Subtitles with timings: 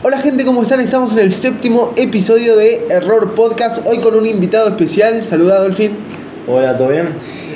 [0.00, 0.78] Hola gente, ¿cómo están?
[0.78, 5.24] Estamos en el séptimo episodio de Error Podcast, hoy con un invitado especial.
[5.24, 5.96] Saluda, Dolphin.
[6.46, 7.08] Hola, ¿todo bien?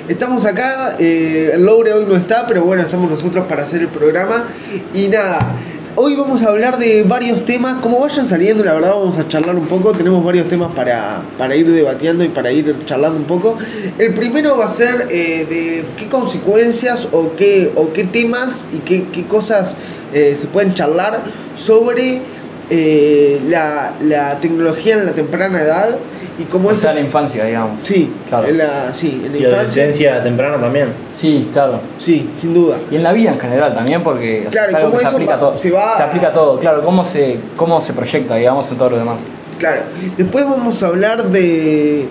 [0.09, 3.89] Estamos acá, eh, el Loure hoy no está, pero bueno, estamos nosotros para hacer el
[3.89, 4.47] programa.
[4.93, 5.55] Y nada,
[5.97, 9.57] hoy vamos a hablar de varios temas, como vayan saliendo, la verdad vamos a charlar
[9.57, 13.57] un poco, tenemos varios temas para, para ir debatiendo y para ir charlando un poco.
[13.99, 18.79] El primero va a ser eh, de qué consecuencias o qué, o qué temas y
[18.79, 19.77] qué, qué cosas
[20.13, 21.23] eh, se pueden charlar
[21.55, 22.23] sobre
[22.71, 25.99] eh, la, la tecnología en la temprana edad
[26.39, 26.79] y cómo O es...
[26.79, 27.81] sea, la infancia, digamos.
[27.87, 28.49] Sí, Claro.
[28.49, 29.49] en la, sí, en la Y infancia.
[29.57, 30.89] adolescencia temprana también.
[31.11, 31.81] Sí, claro.
[31.99, 32.77] Sí, sin duda.
[32.91, 35.35] Y en la vida en general también, porque Claro, es algo ¿cómo que se aplica,
[35.35, 36.59] va- todo, se va- se aplica a todo.
[36.59, 39.23] Claro, cómo se, cómo se proyecta, digamos, en todo lo demás.
[39.59, 39.83] Claro.
[40.17, 42.09] Después vamos a hablar de,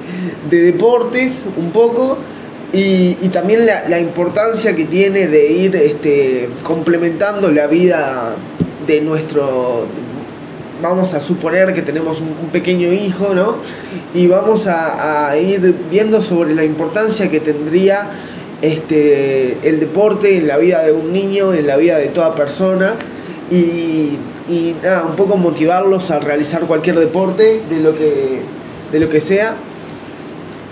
[0.49, 2.17] de deportes un poco
[2.71, 8.37] y, y también la, la importancia que tiene de ir este, complementando la vida
[8.87, 9.87] de nuestro...
[10.81, 13.57] Vamos a suponer que tenemos un, pequeño hijo, ¿no?
[14.13, 18.11] Y vamos a, a ir viendo sobre la importancia que tendría
[18.61, 22.93] este, el deporte en la vida de un niño, en la vida de toda persona
[23.49, 28.41] y, y nada, un poco motivarlos a realizar cualquier deporte de lo que,
[28.91, 29.55] de lo que sea.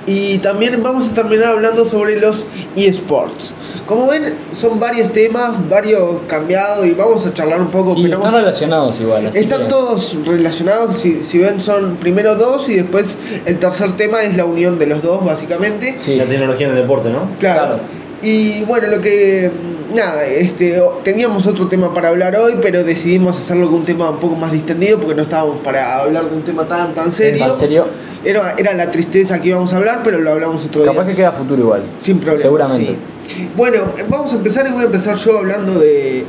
[0.09, 3.53] Y también vamos a terminar hablando sobre los eSports.
[3.85, 7.93] Como ven, son varios temas, varios cambiados y vamos a charlar un poco.
[7.95, 9.27] Sí, están relacionados igual.
[9.33, 14.23] están que- todos relacionados, si, si ven son primero dos y después el tercer tema
[14.23, 15.95] es la unión de los dos básicamente.
[15.99, 16.15] Sí.
[16.15, 17.29] La tecnología en el deporte, ¿no?
[17.39, 17.61] Claro.
[17.67, 17.79] Claro.
[18.23, 19.51] Y bueno, lo que.
[19.93, 24.19] Nada, este, teníamos otro tema para hablar hoy, pero decidimos hacerlo con un tema un
[24.19, 27.87] poco más distendido porque no estábamos para hablar de un tema tan, tan serio.
[28.23, 31.11] Era, era la tristeza que íbamos a hablar, pero lo hablamos otro Capaz día.
[31.11, 31.83] que queda futuro igual.
[31.97, 32.41] Sin problema.
[32.41, 32.97] Seguramente.
[33.23, 33.49] sí.
[33.55, 33.79] Bueno,
[34.09, 36.25] vamos a empezar y voy a empezar yo hablando de,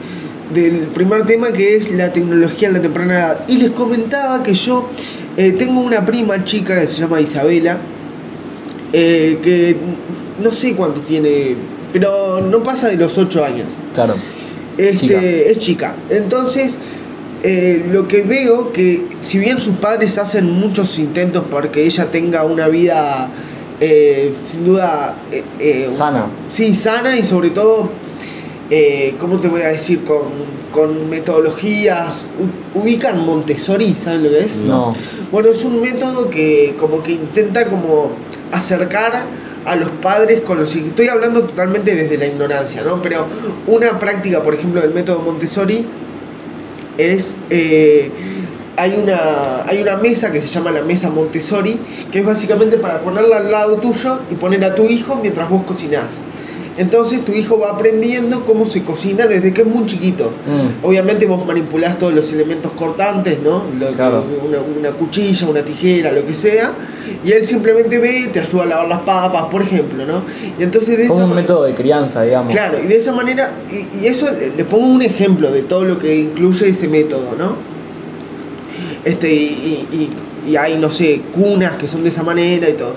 [0.55, 3.41] del primer tema que es la tecnología en la temprana edad.
[3.49, 4.89] Y les comentaba que yo
[5.37, 7.79] eh, tengo una prima chica que se llama Isabela,
[8.93, 9.77] eh, que
[10.43, 11.57] no sé cuánto tiene,
[11.93, 13.67] pero no pasa de los 8 años.
[13.95, 14.15] Claro.
[14.77, 15.21] Este, Chica.
[15.21, 15.97] Es chica.
[16.09, 16.79] Entonces,
[17.43, 22.11] eh, lo que veo que si bien sus padres hacen muchos intentos para que ella
[22.11, 23.31] tenga una vida
[23.81, 25.17] eh, sin duda
[25.59, 26.27] eh, Sana.
[26.49, 27.89] Sí, sana y sobre todo,
[29.19, 30.05] ¿cómo te voy a decir?
[30.05, 30.25] Con,
[30.71, 32.27] con metodologías.
[32.75, 33.95] ¿Ubican Montessori?
[33.95, 34.57] ¿Saben lo que es?
[34.57, 34.95] No.
[35.33, 38.11] Bueno, es un método que como que intenta como
[38.53, 39.25] acercar
[39.65, 40.89] a los padres con los hijos.
[40.89, 43.01] Estoy hablando totalmente desde la ignorancia, ¿no?
[43.03, 43.27] Pero
[43.67, 45.87] una práctica, por ejemplo, del método Montessori
[46.99, 47.37] es...
[47.51, 48.11] eh,
[48.77, 51.79] hay una, hay una mesa que se llama la mesa Montessori,
[52.11, 55.65] que es básicamente para ponerla al lado tuyo y poner a tu hijo mientras vos
[55.65, 56.21] cocinás.
[56.81, 60.31] Entonces tu hijo va aprendiendo cómo se cocina desde que es muy chiquito.
[60.47, 60.87] Mm.
[60.87, 63.65] Obviamente vos manipulás todos los elementos cortantes, ¿no?
[63.79, 64.25] Lo- Claro.
[64.43, 66.73] una, una cuchilla, una tijera, lo que sea.
[67.23, 70.23] Y él simplemente ve, te ayuda a lavar las papas, por ejemplo, ¿no?
[70.59, 72.51] Y entonces de Como esa un método de crianza, digamos.
[72.55, 75.85] Claro, y de esa manera, y, y eso le- le pongo un ejemplo de todo
[75.85, 77.57] lo que incluye ese método, ¿no?
[79.05, 82.95] Este, y, y- y hay, no sé, cunas que son de esa manera y todo.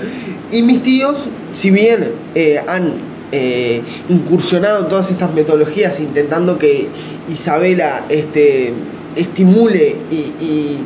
[0.52, 6.88] Y mis tíos, si bien eh, han eh, incursionado en todas estas metodologías intentando que
[7.30, 8.72] Isabela este,
[9.16, 10.78] estimule y, y-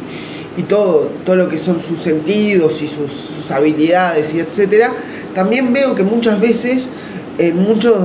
[0.58, 4.92] y todo, todo lo que son sus sentidos y sus, sus habilidades y etcétera,
[5.36, 6.90] también veo que muchas veces
[7.38, 7.96] en muchos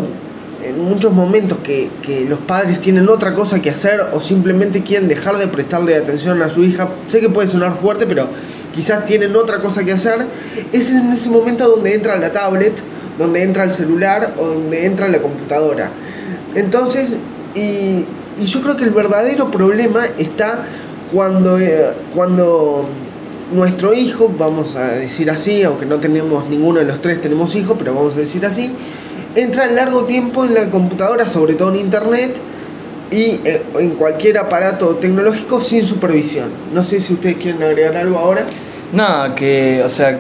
[0.65, 5.09] en muchos momentos que, que los padres tienen otra cosa que hacer o simplemente quieren
[5.09, 8.29] dejar de prestarle atención a su hija, sé que puede sonar fuerte, pero
[8.73, 10.27] quizás tienen otra cosa que hacer,
[10.73, 12.75] es en ese momento donde entra la tablet,
[13.19, 15.91] donde entra el celular o donde entra la computadora.
[16.55, 17.17] Entonces,
[17.55, 18.05] y,
[18.39, 20.65] y yo creo que el verdadero problema está
[21.13, 22.87] cuando, eh, cuando
[23.53, 27.77] nuestro hijo, vamos a decir así, aunque no tenemos ninguno de los tres tenemos hijos,
[27.79, 28.73] pero vamos a decir así,
[29.35, 32.37] entra largo tiempo en la computadora, sobre todo en internet
[33.11, 36.51] y eh, en cualquier aparato tecnológico sin supervisión.
[36.73, 38.47] No sé si ustedes quieren agregar algo ahora.
[38.93, 40.19] Nada, que, o sea,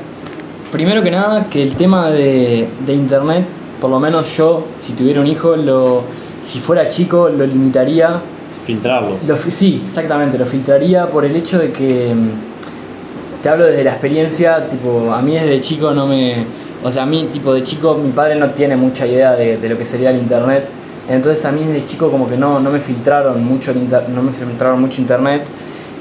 [0.70, 3.46] primero que nada, que el tema de, de internet,
[3.80, 6.02] por lo menos yo, si tuviera un hijo, lo,
[6.40, 8.20] si fuera chico, lo limitaría.
[8.64, 9.18] Filtrarlo.
[9.26, 13.90] Lo, sí, exactamente, lo filtraría por el hecho de que, mm, te hablo desde la
[13.92, 16.46] experiencia, tipo, a mí desde chico no me,
[16.82, 19.68] o sea, a mí, tipo, de chico, mi padre no tiene mucha idea de, de
[19.68, 20.66] lo que sería el internet.
[21.10, 24.22] Entonces a mí desde chico como que no, no me filtraron mucho el inter- no
[24.22, 25.42] me filtraron mucho internet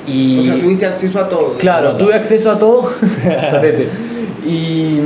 [0.07, 1.55] y O sea, tuviste acceso a todo.
[1.57, 2.89] Claro, tuve acceso a todo.
[4.45, 4.99] Y,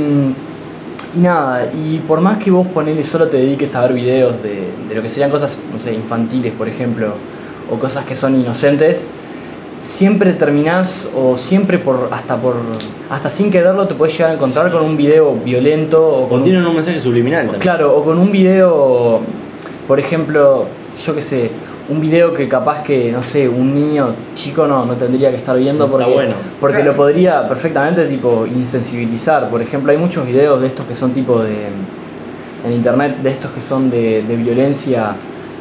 [1.14, 4.68] y nada, y por más que vos ponele solo te dediques a ver videos de,
[4.88, 7.08] de lo que serían cosas, no sé, infantiles, por ejemplo,
[7.70, 9.06] o cosas que son inocentes,
[9.82, 12.56] siempre terminás o siempre por hasta por
[13.10, 16.44] hasta sin quererlo te puedes llegar a encontrar con un video violento o con O
[16.44, 17.60] un- un mensaje subliminal también.
[17.60, 19.20] Claro, o con un video,
[19.86, 20.64] por ejemplo,
[21.06, 21.50] yo qué sé,
[21.88, 25.56] un video que capaz que, no sé, un niño chico no, no tendría que estar
[25.56, 26.34] viendo porque, bueno.
[26.60, 26.92] porque Claro.
[26.92, 29.48] lo podría perfectamente tipo insensibilizar.
[29.50, 31.68] Por ejemplo, hay muchos videos de estos que son tipo de
[32.64, 35.14] en internet de estos que son de, de violencia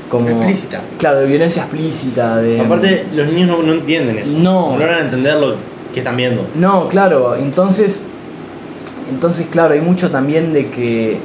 [0.09, 0.81] como Explícita.
[0.97, 4.37] Claro, de violencia explícita, de Aparte, los niños no, no entienden eso.
[4.37, 4.71] No.
[4.71, 5.55] No logran entender lo
[5.93, 6.45] que están viendo.
[6.55, 7.99] No, claro, entonces,
[9.09, 11.19] entonces claro, hay mucho también de que,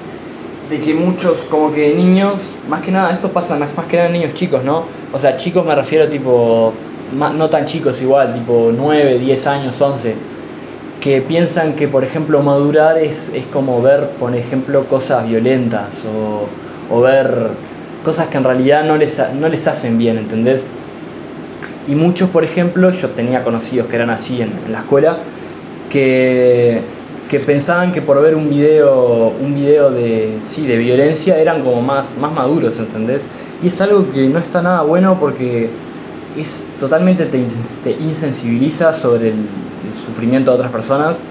[0.70, 4.08] de que muchos, como que niños, más que nada, esto pasa más, más que nada
[4.08, 4.84] en niños chicos, ¿no?
[5.12, 6.72] O sea, chicos me refiero tipo,
[7.17, 10.14] ma- no tan chicos igual, tipo 9, 10 años, 11,
[11.00, 16.49] que piensan que, por ejemplo, madurar es, es como ver, por ejemplo, cosas violentas o,
[16.94, 17.49] o ver
[18.05, 20.67] cosas que en realidad no les, no les hacen bien, ¿entendés?
[21.88, 25.19] Y muchos, por ejemplo, yo tenía conocidos que eran así en la escuela,
[25.88, 26.82] que,
[27.31, 31.81] que pensaban que por ver un video, un video de, sí, de violencia eran como
[31.81, 33.29] más, más maduros, ¿entendés?
[33.62, 35.71] Y es algo que no está nada bueno porque
[36.37, 37.47] es totalmente te,
[37.85, 41.23] te insensibiliza sobre el, el sufrimiento de otras personas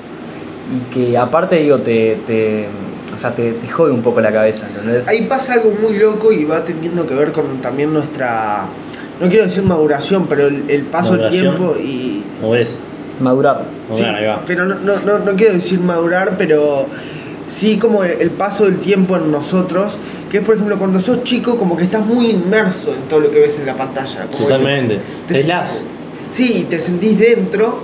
[0.74, 2.68] y que aparte digo te, te,
[3.14, 5.06] o sea, te, te jode un poco la cabeza, ¿entendés?
[5.10, 8.70] Ahí pasa algo muy loco y va teniendo que ver con también nuestra,
[9.20, 12.24] no quiero decir maduración, pero el, el paso del tiempo y...
[12.42, 12.80] ¿No ves?
[13.20, 13.66] Madurar.
[13.92, 14.44] Ahí va.
[14.46, 16.88] pero no, no, no, no quiero decir madurar, pero
[17.48, 19.98] sí como el, paso del tiempo en nosotros,
[20.30, 23.32] que es por ejemplo cuando sos chico como que estás muy inmerso en todo lo
[23.32, 24.26] que ves en la pantalla.
[24.32, 25.00] como Totalmente.
[25.28, 25.84] te- Te las.
[26.32, 27.80] Sí, te sentís dentro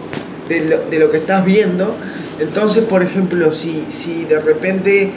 [0.48, 1.96] de lo, de lo que estás viendo.
[2.40, 5.12] Entonces, por ejemplo, si, si de repente,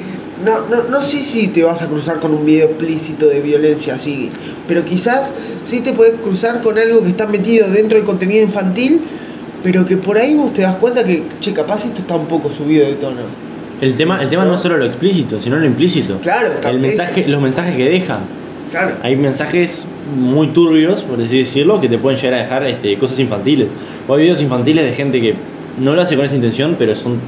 [0.44, 3.96] no, no, no sé si te vas a cruzar con un video explícito de violencia
[3.96, 4.30] así,
[4.66, 5.32] pero quizás
[5.64, 9.02] sí te puedes cruzar con algo que está metido dentro del contenido infantil,
[9.62, 12.50] pero que por ahí vos te das cuenta que, che, capaz esto está un poco
[12.50, 13.22] subido de tono.
[13.80, 16.18] El tema, el tema no es solo lo explícito, sino lo implícito.
[16.20, 16.82] Claro, El también.
[16.82, 18.20] mensaje, los mensajes que dejan.
[18.70, 18.96] Claro.
[19.02, 19.84] Hay mensajes
[20.16, 23.68] muy turbios, por así decirlo, que te pueden llegar a dejar este, cosas infantiles.
[24.06, 25.34] O hay videos infantiles de gente que
[25.78, 27.18] no lo hace con esa intención, pero son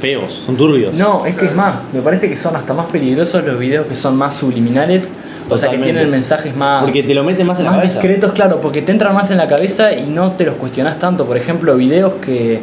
[0.00, 0.94] feos, son turbios.
[0.94, 3.96] No, es que es más, me parece que son hasta más peligrosos los videos que
[3.96, 5.10] son más subliminales,
[5.48, 7.98] o sea, que tienen mensajes más, Porque te lo meten más en la cabeza.
[8.00, 11.26] discretos, claro, porque te entran más en la cabeza y no te los cuestionas tanto.
[11.26, 12.60] Por ejemplo, videos que,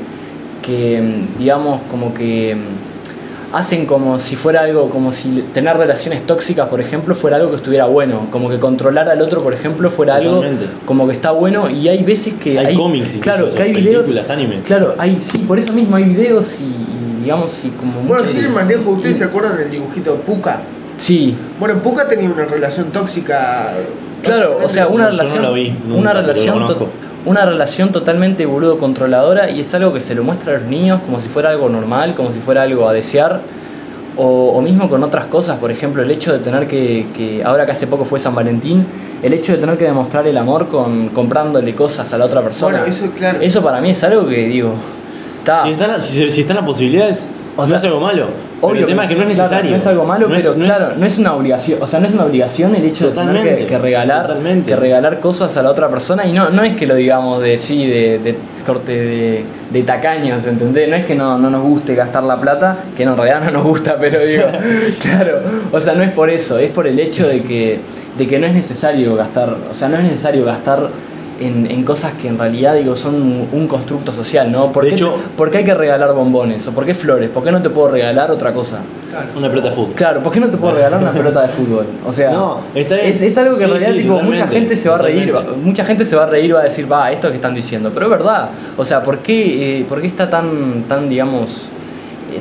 [0.65, 6.69] que digamos, como que mm, hacen como si fuera algo, como si tener relaciones tóxicas,
[6.69, 10.19] por ejemplo, fuera algo que estuviera bueno, como que controlar al otro, por ejemplo, fuera
[10.19, 10.65] Totalmente.
[10.65, 14.03] algo como que está bueno y hay veces que Hay cómics, claro, que hay videos,
[14.03, 14.63] películas, animes.
[14.65, 18.23] claro, hay sí, por eso mismo hay videos y, y digamos y como Bueno,
[18.53, 20.61] más lejos, ¿ustedes se acuerdan del dibujito Puka?
[20.97, 23.73] Sí, Bueno, Puka tenía una relación tóxica.
[24.23, 26.65] Claro, o sea, una Yo no relación, lo vi, nunca, una lo relación,
[27.25, 31.01] una relación totalmente boludo controladora y es algo que se lo muestra a los niños
[31.05, 33.41] como si fuera algo normal, como si fuera algo a desear,
[34.17, 37.65] o, o mismo con otras cosas, por ejemplo, el hecho de tener que, que, ahora
[37.65, 38.85] que hace poco fue San Valentín,
[39.23, 42.77] el hecho de tener que demostrar el amor con comprándole cosas a la otra persona.
[42.79, 43.39] Bueno, eso claro.
[43.41, 44.73] Eso para mí es algo que digo,
[45.39, 45.63] está.
[45.63, 47.27] Si están, si, se- si están las posibilidades,
[47.57, 48.27] O no es algo malo.
[48.61, 49.71] Pero el tema es que no es claro, necesario.
[49.71, 51.81] no es algo malo, No es- pero es- claro, no es una obligación.
[51.81, 54.69] O sea, no es una obligación el hecho de tener que, Totalmente, que regalar, totalmente.
[54.71, 56.25] que regalar cosas a la otra persona.
[56.25, 60.45] Y no, no es que lo digamos de sí, de, de corte de, de tacaños,
[60.47, 60.87] ¿entendés?
[60.89, 63.51] No es que no, no nos guste gastar la plata, que no, en realidad no
[63.51, 64.43] nos gusta, pero digo,
[65.01, 65.39] claro,
[65.71, 67.79] o sea, no es por eso, es por el hecho de que,
[68.17, 70.89] de que no es necesario gastar, o sea, no es necesario gastar.
[71.39, 74.71] En, en cosas que en realidad digo son un, un constructo social, ¿no?
[74.71, 76.67] ¿Por De qué, hecho- ¿Por qué hay que regalar bombones?
[76.67, 77.29] ¿O por qué flores?
[77.29, 78.79] ¿Por qué no te puedo regalar otra cosa?
[79.09, 79.27] Claro.
[79.35, 79.93] Una pelota de fútbol.
[79.95, 81.87] Claro, ¿por qué no te puedo regalar una pelota de fútbol?
[82.05, 83.07] O sea, No, está bien.
[83.09, 85.43] es, es algo que en realidad sí, tipo, mucha gente se va a reír, va-
[85.63, 87.89] mucha gente se va a reír y va a decir, va, esto que están diciendo,
[87.93, 88.49] pero es verdad.
[88.77, 91.69] O sea, ¿por qué, eh, por qué está tan, tan digamos,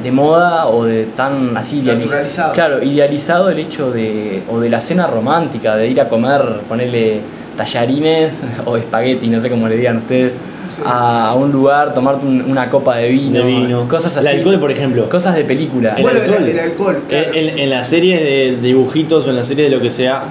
[0.03, 2.53] de moda o de tan así idealiz- Naturalizado.
[2.53, 7.21] Claro, idealizado el hecho de, o de la cena romántica, de ir a comer, ponerle
[7.57, 10.33] tallarines o espagueti, no sé cómo le digan ustedes,
[10.67, 10.83] Sí.
[10.85, 13.89] a, a un lugar, tomarte un- una copa de vino, De vino.
[13.89, 14.29] cosas así.
[14.29, 15.09] El alcohol, por ejemplo.
[15.09, 15.95] Cosas de película.
[15.97, 16.49] El Bueno, el- alcohol.
[16.49, 17.31] el alcohol, claro.
[17.35, 20.25] En, en- en las series de dibujitos o en las series de lo que sea,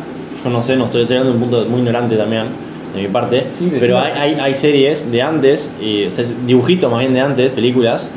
[0.43, 2.45] yo no sé, no estoy de un punto muy ignorante también,
[2.95, 6.89] de mi parte, Sí, pero hay, hay, hay series de antes, y, o sea, dibujitos
[6.89, 8.09] más bien de antes, películas,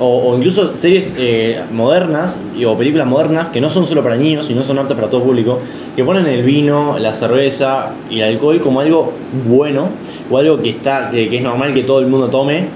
[0.00, 4.16] o, o incluso series eh, modernas y- o películas modernas que no son solo para
[4.16, 5.58] niños y no son aptas para todo público,
[5.94, 9.12] que ponen el vino, la cerveza y el alcohol como algo
[9.48, 9.90] bueno
[10.30, 12.66] o algo que está que, que es normal que todo el mundo tome.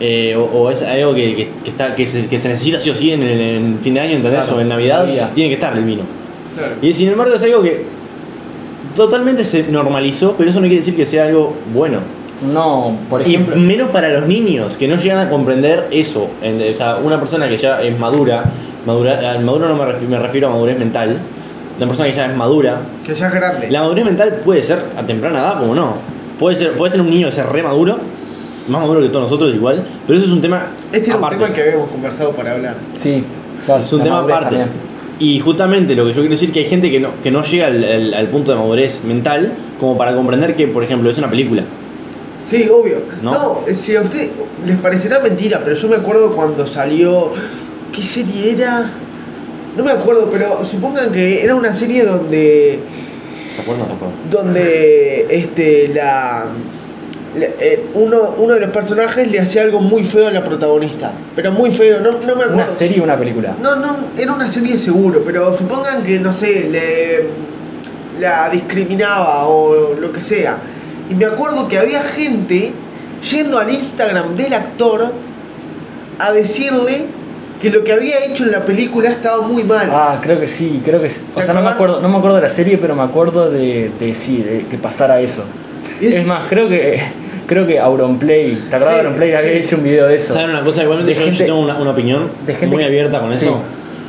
[0.00, 2.90] eh, o, o es algo que, que- que está, que, se, que se necesita sí
[2.90, 4.40] o sí en, en fin de año, ¿entendés?
[4.44, 5.30] Claro, o en Navidad, Navidad.
[5.34, 6.02] tiene que estar el vino.
[6.56, 6.74] Claro.
[6.82, 7.84] Y sin embargo es algo que
[8.96, 12.00] totalmente se normalizó, pero eso no quiere decir que sea algo bueno.
[12.42, 13.56] No, por Y ejemplo.
[13.56, 16.24] menos para los niños, que no llegan a comprender eso.
[16.70, 18.44] O sea, una persona que ya es madura,
[18.86, 21.18] madura al maduro no me refiero, me refiero a madurez mental,
[21.78, 23.70] una persona que ya es madura, Que ya es grande.
[23.70, 25.96] la madurez mental puede ser a temprana edad, como no.
[26.38, 27.98] Puede ser, puede tener un niño que sea re maduro,
[28.68, 31.36] más maduro que todos nosotros igual, pero eso es un tema Este un aparte.
[31.36, 32.76] tema que habíamos conversado para hablar.
[32.94, 33.22] Sí,
[33.64, 33.82] claro.
[33.82, 34.44] Es un tema aparte.
[34.56, 34.68] también.
[35.18, 37.68] Y justamente lo que yo quiero decir que hay gente que no, que no llega
[37.68, 41.30] al, al- al punto de madurez mental como para comprender que, por ejemplo, es una
[41.30, 41.62] película.
[42.44, 43.02] Sí, obvio.
[43.22, 43.32] ¿No?
[43.32, 44.30] No, eh, si a usted
[44.66, 47.30] les parecerá mentira, pero yo me acuerdo cuando salió.
[47.92, 48.90] ¿Qué serie era?
[49.76, 52.80] No me acuerdo, pero supongan que era una serie donde.
[53.54, 54.16] ¿Se acuerdan se acuerdan?
[54.30, 56.46] donde este la,
[57.38, 61.12] la- eh, uno, uno de los personajes le hacía algo muy feo a la protagonista
[61.36, 63.54] pero muy feo no, no me acuerdo ¿Una serie o una película?
[63.60, 69.94] no no era una serie seguro pero supongan que no sé le la discriminaba o
[70.00, 70.56] lo que sea
[71.10, 72.72] y me acuerdo que había gente
[73.30, 75.12] yendo al Instagram del actor
[76.18, 77.06] a decirle
[77.60, 80.82] que lo que había hecho en la película estaba muy mal Ah, creo que sí,
[80.84, 81.22] creo que sí.
[81.34, 83.50] O ¿Te sea, no me acuerdo, no me acuerdo de la serie, pero me acuerdo
[83.50, 85.44] de, de sí, de que pasara eso.
[86.00, 87.00] Es- Es, más, creo que
[87.46, 89.32] creo que Auronplay, ¿te acuerdas Sí, de Auronplay?
[89.34, 89.58] Había sí.
[89.58, 90.32] hecho un video de eso.
[90.32, 90.82] ¿Saben una cosa?
[90.82, 93.44] Igualmente De yo, yo gente- tengo una, una opinión de gente muy abierta con sí.
[93.46, 93.60] eso.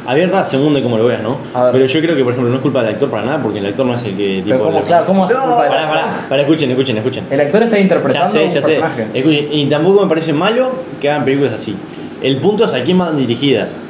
[0.06, 1.38] Abierta según de cómo lo veas, ¿no?
[1.72, 3.66] Pero yo creo que, por ejemplo, no es culpa del actor para nada, porque el
[3.68, 4.44] actor no es el que...
[4.46, 6.02] Pero tipo, ¿cómo, lo- claro, ¿cómo hace culpa del Pará, actor?
[6.02, 7.24] pará, pará, escuchen, escuchen, escuchen.
[7.32, 8.68] El actor está Ya interpretando sé, un ya sé.
[8.68, 9.08] personaje.
[9.14, 11.76] Escuchen, y tampoco me parece malo que hagan películas así.
[12.22, 13.82] El punto es a quién van dirigidas.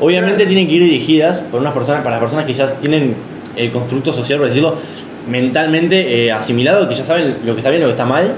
[0.00, 3.14] Obviamente tienen que ir dirigidas por unas personas, para las personas que ya tienen
[3.56, 4.76] el constructo social, por decirlo,
[5.28, 8.32] mentalmente eh, asimilado, que ya saben lo que está bien y lo que está mal.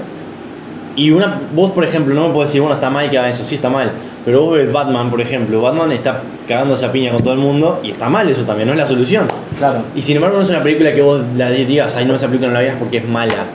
[0.95, 3.43] Y una, vos, por ejemplo, no me podés decir, bueno, está mal que hagan eso,
[3.43, 3.91] sí está mal.
[4.25, 7.79] Pero vos ves Batman, por ejemplo, Batman está cagándose a piña con todo el mundo
[7.83, 9.27] y está mal eso también, no es la solución.
[9.57, 9.83] Claro.
[9.95, 12.49] Y sin embargo, no es una película que vos la digas, ay, no, esa película
[12.49, 13.45] no la veas porque es mala.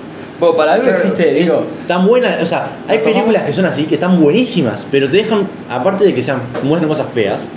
[0.40, 3.94] Bueno, para algo existe, digo, Tan buena, o sea, hay películas que son así, que
[3.94, 7.48] están buenísimas, pero te dejan, aparte de que sean, muestran cosas feas,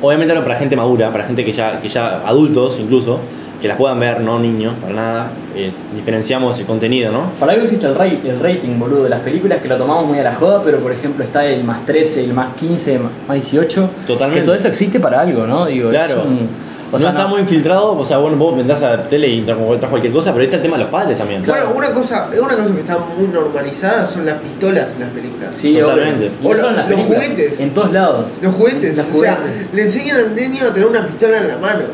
[0.00, 3.18] obviamente hablo para gente madura, para gente que ya, que ya adultos incluso,
[3.60, 7.30] que las puedan ver, no niños, para nada, es- diferenciamos el contenido, ¿no?
[7.38, 10.18] para algo existe el, ra- el rating, boludo, de las películas que lo tomamos muy
[10.18, 13.90] a la joda, pero por ejemplo está el más 13, el más 15, más 18.
[14.06, 14.40] Totalmente.
[14.40, 15.66] Que todo eso existe para algo, ¿no?
[15.66, 16.22] Digo, es Claro.
[16.26, 16.48] un-
[16.92, 19.38] o no está no- muy infiltrado, o sea, bueno, vos vendrás a la tele y
[19.48, 21.40] encontrás cualquier cosa, pero ahí está el tema de los padres también.
[21.42, 21.66] Claro.
[21.70, 25.54] Bueno, una cosa, una cosa que está muy normalizada son las pistolas en las películas.
[25.54, 26.30] Sí, Totalmente.
[26.42, 27.60] O los- las los juguetes.
[27.60, 28.30] En todos lados.
[28.42, 29.38] Los juguetes, Los o sea,
[29.72, 31.84] le enseñan al niño a tener una pistola en la mano.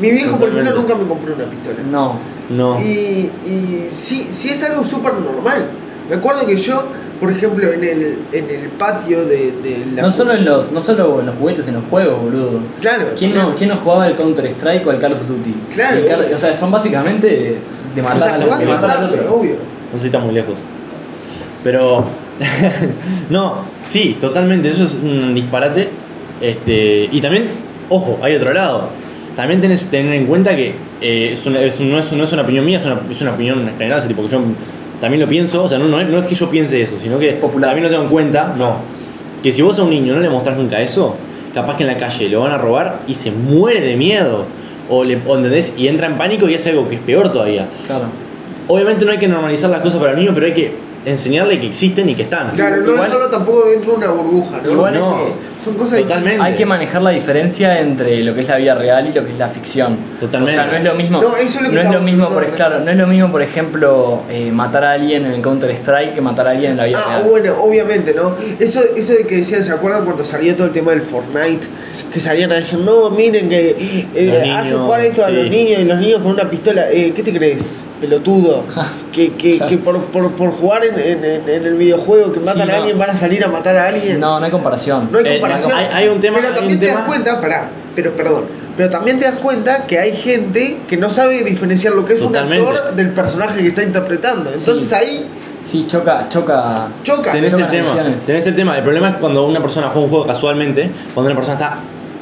[0.00, 1.76] Mi viejo, por ejemplo, nunca me compró una pistola.
[1.90, 2.18] No.
[2.48, 2.80] No.
[2.80, 5.66] Y, y sí, sí es algo súper normal.
[6.08, 6.86] Me acuerdo que yo,
[7.20, 10.02] por ejemplo, en el, en el patio de, de la...
[10.02, 12.60] No solo en los, no solo en los juguetes, en los juegos, boludo.
[12.80, 13.08] Claro.
[13.16, 15.54] ¿Quién no, ¿Quién no jugaba al Counter Strike o al Call of Duty?
[15.72, 15.98] Claro.
[15.98, 17.58] El o sea, son básicamente de,
[17.94, 19.34] de O matar sea, a jugás de matar al otro.
[19.34, 19.54] obvio.
[19.92, 20.56] No sé si está muy lejos.
[21.62, 22.04] Pero.
[23.30, 24.70] no, sí, totalmente.
[24.70, 25.90] Eso es un disparate.
[26.40, 27.48] Este, y también,
[27.90, 28.88] ojo, hay otro lado.
[29.36, 32.24] También tenés que tener en cuenta que eh, es una- es un- no, es, no
[32.24, 34.06] es una opinión mía, es una, es una opinión general.
[34.06, 34.40] tipo, que yo
[35.00, 35.64] también lo pienso.
[35.64, 37.70] O sea, no, no, es- no es que yo piense eso, sino que Popular.
[37.70, 38.54] también lo tengo en cuenta.
[38.58, 38.76] No.
[39.42, 41.16] Que si vos a un niño no le mostrás nunca eso,
[41.54, 44.44] capaz que en la calle lo van a robar y se muere de miedo.
[44.88, 45.74] O, le, o, ¿entendés?
[45.78, 47.68] Y entra en pánico y hace algo que es peor todavía.
[47.86, 48.06] Claro.
[48.66, 50.72] Obviamente no hay que normalizar las cosas para el niño, pero hay que
[51.04, 52.50] enseñarle que existen y que están.
[52.50, 54.70] Claro, no Igual- es solo tampoco dentro de una burbuja, ¿no?
[54.70, 56.42] Igual No, es Son cosas totalmente.
[56.42, 59.32] Hay que manejar la diferencia entre lo que es la vida real y lo que
[59.32, 59.96] es la ficción.
[60.18, 60.58] Totalmente.
[60.58, 61.20] O sea, no es lo mismo.
[61.22, 62.54] No, eso es lo que no es lo mismo, por, ¿no?
[62.54, 66.14] claro, no es lo mismo, por ejemplo, eh, matar a alguien en el Counter Strike
[66.14, 67.30] que matar a alguien en la vida Ah, real.
[67.30, 68.34] bueno, obviamente, ¿no?
[68.58, 71.66] Eso, eso de que decían, ¿se acuerdan cuando salió todo el tema del Fortnite?
[72.12, 75.80] Que salían a decir, no, miren que eh, Ah, hacen jugar esto a los niños
[75.80, 76.90] y los niños con una pistola.
[76.90, 78.64] Eh, ¿Qué te crees, pelotudo?
[79.12, 82.66] que que, que por, por, por jugar en, en- el videojuego que matan Sí, a
[82.72, 82.78] no.
[82.78, 84.18] alguien van a salir a matar a alguien.
[84.20, 85.08] No, no hay comparación.
[85.12, 85.72] No hay Eh, comparación.
[85.78, 88.44] hay- hay un tema- pero hay también te tema- das cuenta, pará, pero perdón,
[88.76, 92.20] pero también te das cuenta que hay gente que no sabe diferenciar lo que es
[92.20, 92.64] Totalmente.
[92.66, 94.50] un actor del personaje que está interpretando.
[94.50, 94.94] Entonces Sí.
[94.94, 95.26] ahí
[95.62, 96.88] Sí, choca, choca.
[97.02, 97.32] choca.
[97.32, 97.90] Tenés el tema.
[98.24, 98.78] Tenés el tema.
[98.78, 101.76] El problema es cuando una persona juega un juego casualmente, cuando una persona está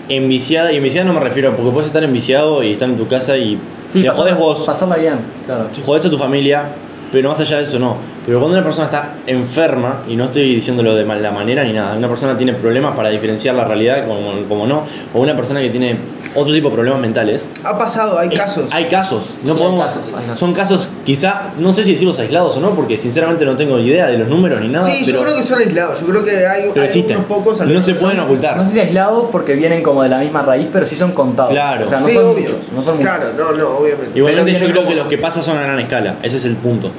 [0.09, 3.37] enviciada, y enviciada no me refiero, porque puedes estar enviciado y estar en tu casa
[3.37, 5.67] y Sí, te jodés vos, pasarla bien, claro.
[5.85, 6.69] jodés a tu familia,
[7.12, 7.97] pero más allá de eso no.
[8.27, 11.97] Pero cuando una persona está enferma, y no estoy diciéndolo de mala manera ni nada,
[11.97, 14.85] una persona tiene problemas para diferenciar la realidad como, como no,
[15.15, 15.99] o una persona que tiene
[16.35, 18.67] otro tipo de problemas mentales, Ha pasado, hay Eh, casos.
[18.73, 19.81] Hay casos, no Sí, podemos.
[19.81, 20.38] hay casos, hay casos.
[20.38, 24.09] Son casos, quizá, no sé si decirlos aislados o no, porque sinceramente no tengo idea
[24.09, 24.85] de los números ni nada.
[24.85, 26.00] sí, pero, yo creo que son aislados.
[26.00, 27.17] Yo creo que hay, pero hay existen.
[27.17, 27.61] unos pocos.
[27.67, 28.57] no se pueden son- ocultar.
[28.59, 31.50] No sé si aislados porque vienen como de la misma raíz, pero sí son contados.
[31.53, 31.87] Claro.
[31.87, 32.43] O sea, no sí, son obvio.
[32.50, 32.73] muchos.
[32.73, 33.11] No son muchos.
[33.11, 34.11] claro, no, no, obviamente.
[34.19, 36.57] Igualmente pero yo creo que los que pasan son a gran escala, ese es el
[36.57, 36.91] punto.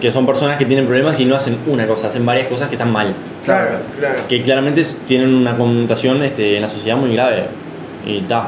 [0.00, 2.74] Que son personas que tienen problemas y no hacen una cosa, hacen varias cosas que
[2.76, 3.12] están mal.
[3.44, 4.14] Claro, claro.
[4.28, 7.44] Que claramente tienen una connotación este, en la sociedad muy grave.
[8.06, 8.46] Y está.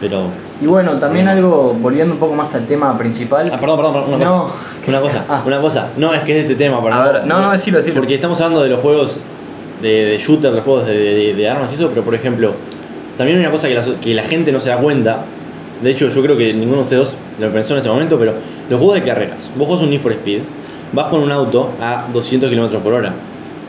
[0.00, 0.24] Pero.
[0.60, 3.50] Y bueno, también algo, volviendo un poco más al tema principal.
[3.52, 4.42] Ah, perdón, perdón, perdón, una No.
[4.44, 4.54] cosa.
[4.88, 5.42] Una cosa, Ah.
[5.46, 5.88] una cosa.
[5.96, 6.98] No, es que es de este tema, perdón.
[7.00, 7.96] A ver, no, no, decilo, decilo.
[7.96, 9.20] Porque estamos hablando de los juegos
[9.82, 12.54] de, de shooter, los juegos de, de- de armas y eso, pero por ejemplo,
[13.16, 15.24] también hay una cosa que la, que la gente no se da cuenta.
[15.82, 18.34] De hecho, yo creo que ninguno de ustedes dos lo pensó en este momento, pero
[18.68, 19.48] los juegos de carreras.
[19.56, 20.40] Vos juegas un Need for Speed,
[20.92, 23.12] vas con un auto a 200 km por hora.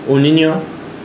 [0.08, 0.56] Un niño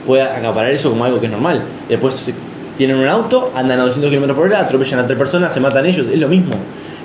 [0.06, 1.62] puede acaparar eso como algo que es normal.
[1.88, 2.32] Después
[2.76, 5.86] tienen un auto, andan a 200 km por hora, atropellan a tres personas, se matan
[5.86, 6.54] ellos, es lo mismo.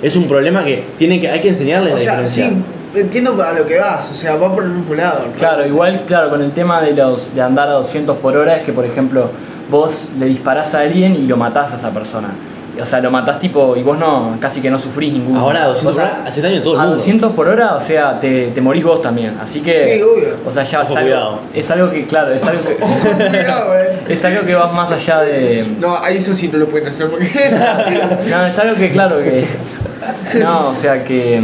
[0.02, 2.50] Es un problema que, tiene que hay que enseñarle O la sea, sí,
[2.94, 5.26] entiendo a lo que vas, o sea, va por el mismo lado.
[5.36, 8.62] Claro, igual, claro, con el tema de los de andar a 200 por hora es
[8.64, 9.30] que, por ejemplo,
[9.70, 12.28] vos le disparás a alguien y lo matás a esa persona.
[12.82, 15.36] O sea, lo matás tipo y vos no, casi que no sufrís ningún.
[15.36, 16.96] Ahora a 200 o sea, por hora hace daño a todo el a mundo.
[16.96, 19.36] 200 por hora, o sea, te, te morís vos también.
[19.40, 19.96] Así que.
[19.96, 20.36] Sí, obvio.
[20.46, 21.40] O sea, ya Ojo, es algo, cuidado.
[21.54, 22.78] es algo que, claro, es algo que.
[22.82, 24.00] Ojo, cuidado, eh.
[24.08, 25.64] es algo que va más allá de.
[25.78, 27.28] No, ahí eso sí no lo pueden hacer porque.
[28.30, 29.44] No, es algo que, claro, que.
[30.42, 31.40] No, o sea, que.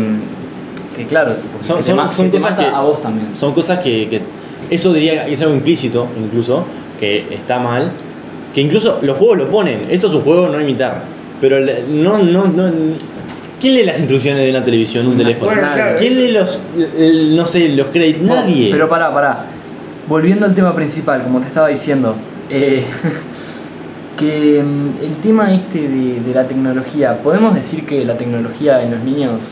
[0.96, 2.80] Que claro, tipo, Son- que te, son- ma- son que te cosas mata que- a
[2.80, 3.36] vos también.
[3.36, 4.22] Son cosas que, que-
[4.70, 6.64] eso diría que es algo implícito, incluso,
[6.98, 7.92] que está mal.
[8.54, 9.86] Que incluso los juegos lo ponen.
[9.90, 11.02] Esto es un juego no imitar.
[11.40, 12.70] Pero le- no, no, no.
[13.60, 15.46] ¿Quién lee las instrucciones de una televisión, un teléfono?
[15.52, 16.60] Bueno, claro, ¿Quién lee los,
[16.98, 18.22] el- no sé, los créditos?
[18.22, 18.68] Nadie.
[18.70, 19.44] Pero pará, pará.
[20.08, 22.14] Volviendo al tema principal, como te estaba diciendo,
[22.50, 22.84] eh,
[24.18, 28.92] que mm, el tema este de, de la tecnología, ¿podemos decir que la tecnología en
[28.92, 29.42] los niños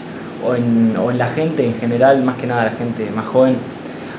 [0.47, 3.57] o en, o en la gente en general, más que nada la gente más joven,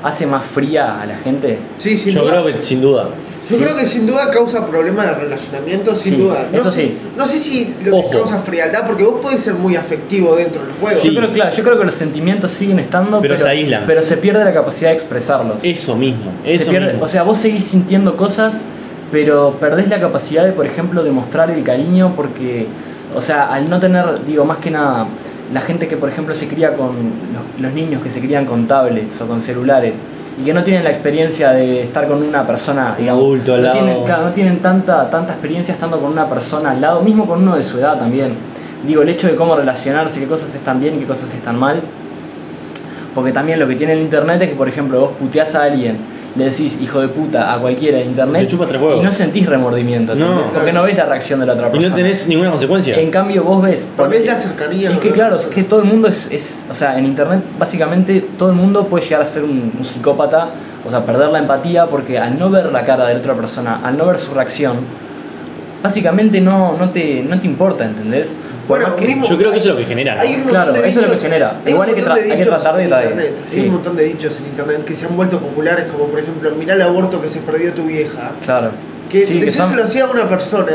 [0.02, 1.58] hace más fría a la gente?
[1.78, 2.42] Sí, sin Yo duda.
[2.42, 3.08] creo que sin duda.
[3.48, 3.62] Yo Sí.
[3.62, 6.48] creo que sin duda causa problemas de relacionamiento, sin Sí, duda.
[6.52, 6.98] No eso sé, sí.
[7.16, 8.10] No sé si lo Ojo.
[8.10, 10.98] que causa frialdad, porque vos podés ser muy afectivo dentro del juego.
[11.00, 11.10] Sí.
[11.12, 13.84] Yo creo, claro, yo creo que los sentimientos siguen estando, Pero se aíslan.
[13.86, 15.58] pero se pierde la capacidad de expresarlos.
[15.62, 16.32] Eso mismo.
[16.44, 17.04] Se pierde- mismo.
[17.04, 18.60] O sea, vos seguís sintiendo cosas,
[19.12, 22.66] pero perdés la capacidad de, por ejemplo, demostrar el cariño porque,
[23.14, 25.06] o sea, al no tener, digo, más que nada,
[25.52, 26.96] la gente que, por ejemplo, se cría con
[27.32, 30.02] los, los niños que se crían con tablets o con celulares
[30.40, 33.66] y que no tienen la experiencia de estar con una persona, digamos, adulto al no
[33.68, 33.78] lado.
[33.78, 37.42] tienen, claro, no tienen tanta, tanta experiencia estando con una persona al lado, mismo con
[37.42, 38.34] uno de su edad también.
[38.86, 41.80] Digo, el hecho de cómo relacionarse, qué cosas están bien y qué cosas están mal.
[43.14, 45.96] Porque también lo que tiene el internet es que, por ejemplo, vos puteás a alguien,
[46.36, 49.00] le decís hijo de puta a cualquiera en internet Te chupa tres huevos.
[49.00, 50.26] y no sentís remordimiento, No.
[50.32, 50.52] ¿entendés?
[50.54, 51.88] porque no ves la reacción de la otra Y persona.
[51.90, 52.96] no tenés ninguna consecuencia.
[53.00, 53.90] En cambio, vos ves.
[53.96, 54.90] Perdés la cercanía.
[54.90, 58.26] Es que claro, es que todo el mundo es, es- o sea, en internet básicamente
[58.38, 60.50] todo el mundo puede llegar a ser un, un psicópata,
[60.86, 63.80] o sea, perder la empatía porque al no ver la cara de la otra persona,
[63.82, 64.76] al no ver su reacción,
[65.86, 68.34] básicamente no, no, te, no te importa, ¿entendés?
[68.66, 70.14] Por Bueno, más que- mismo- Yo creo que eso es lo que genera.
[70.16, 70.20] ¿no?
[70.20, 71.60] Hay un montón Claro, de eso es lo dichos- que genera.
[71.64, 73.60] hay Igual un hay que montón tra- de hay que dichos tratar de- internet, sí.
[73.60, 76.50] Hay un montón de dichos en internet que se han vuelto populares, como por ejemplo,
[76.56, 78.32] mirá el aborto que se perdió tu vieja.
[78.44, 78.70] Claro.
[79.10, 80.72] Que Sí, que son- decírselo así a una persona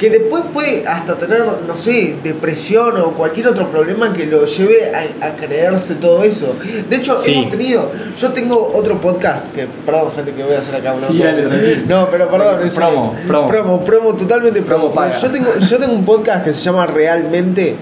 [0.00, 4.90] que después puede hasta tener, no sé, depresión o cualquier otro problema que lo lleve
[4.94, 6.54] a, a creerse todo eso.
[6.88, 7.34] De hecho, Sí.
[7.34, 11.06] hemos tenido, yo tengo otro podcast, que, perdón gente que voy a hacer acá una
[11.06, 11.82] Sí, dale.
[11.86, 12.88] No, pero perdón, serio.
[12.88, 13.48] Promo, promo.
[13.48, 14.90] promo, promo, totalmente promo.
[14.90, 15.12] Promo.
[15.20, 17.76] Yo tengo, yo tengo un podcast que se llama Realmente.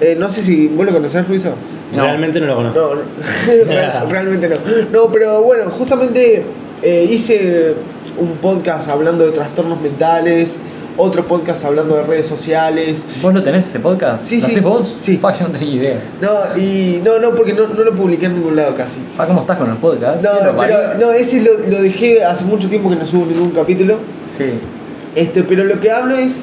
[0.00, 1.24] Eh, no sé si vos lo conocés.
[1.92, 2.02] No.
[2.02, 2.80] Realmente no lo conozco.
[2.80, 3.64] No, no.
[3.72, 4.56] Real- realmente no.
[4.92, 6.44] No, pero bueno, justamente
[6.82, 7.74] eh, hice
[8.18, 10.58] un podcast hablando de trastornos mentales,
[10.96, 13.04] otro podcast hablando de redes sociales.
[13.22, 14.24] ¿Vos lo tenés ese podcast?
[14.24, 14.52] Sí, ¿Lo sí.
[14.52, 14.96] hacés vos?
[15.00, 15.16] Sí.
[15.16, 16.00] Pa, yo no tenía idea.
[16.20, 19.00] No, y no, no, porque no, no lo publiqué en ningún lado casi.
[19.16, 20.22] Pa, ¿cómo estás con los podcasts?
[20.22, 23.26] No, ¿Qué lo pero no, ese lo, lo dejé hace mucho tiempo que no subo
[23.26, 23.98] ningún capítulo.
[24.36, 24.54] Sí.
[25.14, 26.42] Este, pero lo que hablo es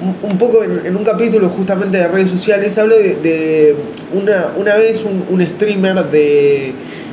[0.00, 3.76] un, un poco en, en un capítulo justamente de redes sociales, hablo de, de
[4.14, 6.72] una, una vez un, un streamer de,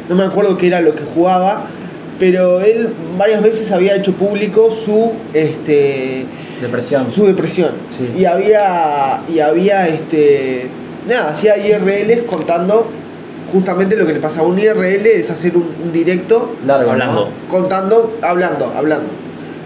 [0.09, 1.65] no me acuerdo qué era lo que jugaba,
[2.19, 6.25] pero él varias veces había hecho público su, este,
[6.61, 7.11] Depresión.
[7.11, 7.71] su depresión.
[7.89, 8.09] Sí.
[8.17, 10.69] Y había, y había, este,
[11.07, 12.87] nada, hacía IRLs contando
[13.51, 17.25] justamente lo que le pasa a un IRL es hacer un, un directo Largo, Hablando.
[17.25, 17.31] ¿no?
[17.47, 19.09] contando, hablando, hablando.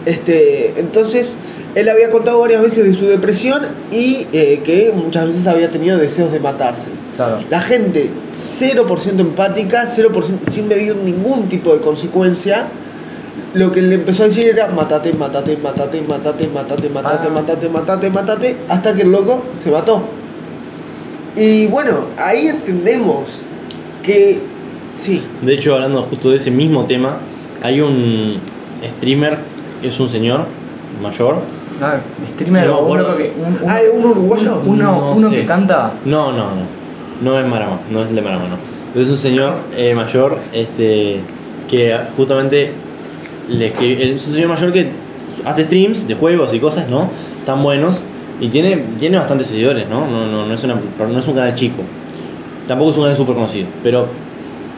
[0.05, 1.37] Este, entonces,
[1.75, 5.97] él había contado varias veces de su depresión y eh, que muchas veces había tenido
[5.97, 6.89] deseos de matarse.
[7.15, 7.39] Claro.
[7.49, 12.67] La gente 0% empática, 0% sin medir ningún tipo de consecuencia.
[13.53, 17.31] Lo que le empezó a decir era matate, matate, matate, matate, matate, matate, Ah.
[17.33, 20.03] matate, matate, matate, hasta que el loco se mató.
[21.35, 23.41] Y bueno, ahí entendemos
[24.03, 24.39] que
[24.95, 27.17] sí, De hecho, hablando justo de ese mismo tema,
[27.63, 28.39] hay un
[28.97, 29.37] streamer,
[29.83, 30.45] es un señor
[31.01, 31.41] mayor.
[31.81, 31.97] Ah,
[32.33, 33.17] streamer No, o uno bueno.
[33.17, 33.33] que.
[33.37, 34.61] Un, Ah, ¿un uruguayo?
[34.65, 35.93] Uno, No uno que canta.
[36.05, 36.77] No, no, no.
[37.21, 38.99] No es Marama, no es el de Marama, no.
[39.01, 41.19] Es un señor eh, mayor este,
[41.67, 42.71] que justamente
[43.49, 44.87] le escribe- es un señor mayor que
[45.45, 47.09] hace streams de juegos y cosas, ¿no?
[47.45, 48.03] Tan buenos
[48.41, 50.01] y tiene, tiene bastantes seguidores, ¿no?
[50.07, 51.83] No, no, no, es una, no es un canal chico.
[52.67, 53.67] Tampoco es un canal súper conocido.
[53.83, 54.07] Pero.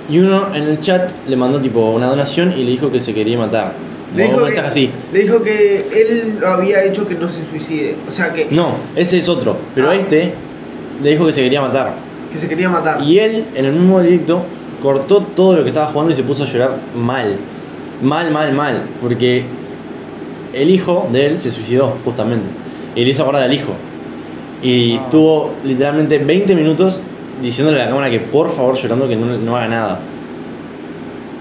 [0.09, 3.13] Y uno en el chat le mandó tipo una donación y le dijo que se
[3.13, 3.73] quería matar.
[4.15, 4.89] Le dijo, que, así.
[5.13, 7.95] le dijo que él lo había hecho que no se suicide.
[8.07, 9.55] O sea, que, No, ese es otro.
[9.75, 9.95] Pero Ah.
[9.95, 10.33] este
[11.03, 11.93] le dijo que se quería matar.
[12.31, 13.03] que se quería matar.
[13.03, 14.43] Y él, en el mismo directo,
[14.81, 17.35] cortó todo lo que estaba jugando y se puso a llorar mal.
[18.01, 18.83] Mal, mal, mal.
[19.01, 19.43] Porque
[20.53, 22.47] el hijo de él se suicidó, justamente.
[22.95, 23.73] Y le hizo acordar al hijo.
[24.61, 25.01] Y Ah.
[25.03, 27.01] estuvo literalmente 20 minutos
[27.41, 29.99] diciéndole a la cámara que por favor llorando que no, no haga nada.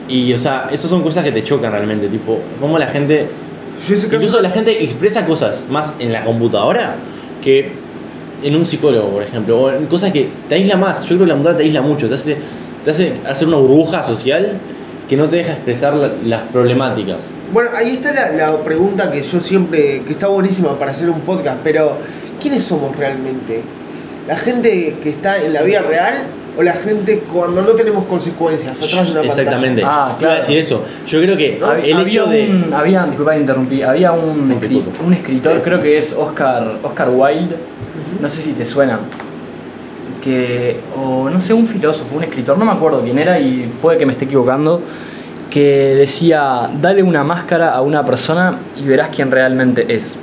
[0.08, 2.08] Y, o sea, esas son cosas que te chocan realmente.
[2.08, 3.26] Tipo, cómo la gente
[3.78, 6.96] ese caso- Incluso la gente expresa cosas más en la computadora
[7.42, 7.70] que
[8.42, 11.00] en un psicólogo, por ejemplo, o en cosas que te aísla más.
[11.02, 12.36] Yo creo que la computadora te aísla mucho, te hace,
[12.84, 14.58] te hace hacer una burbuja social
[15.08, 17.16] que no te deja expresar la- las problemáticas.
[17.52, 21.20] Bueno, ahí está la, la pregunta que yo siempre, que está buenísima para hacer un
[21.20, 21.96] podcast, pero
[22.40, 23.62] ¿quiénes somos realmente?
[24.26, 26.14] ¿La gente que está en la vida real
[26.58, 29.42] o la gente cuando no tenemos consecuencias atrás de una pantalla?
[29.42, 29.82] Exactamente.
[29.84, 30.36] Ah, Iba a claro.
[30.36, 30.84] decir eso.
[31.06, 31.64] Yo creo que el
[31.96, 32.48] había hecho de.
[32.50, 36.78] un, había, disculpa que interrumpí, había un, No, escri- un escritor, creo que es Oscar,
[36.82, 37.56] Oscar Wilde,
[38.20, 39.00] no sé si te suena,
[40.22, 43.98] que, o no sé, un filósofo, un escritor, no me acuerdo quién era y puede
[43.98, 44.80] que me esté equivocando,
[45.50, 50.18] que decía, dale una máscara a una persona y verás quién realmente es.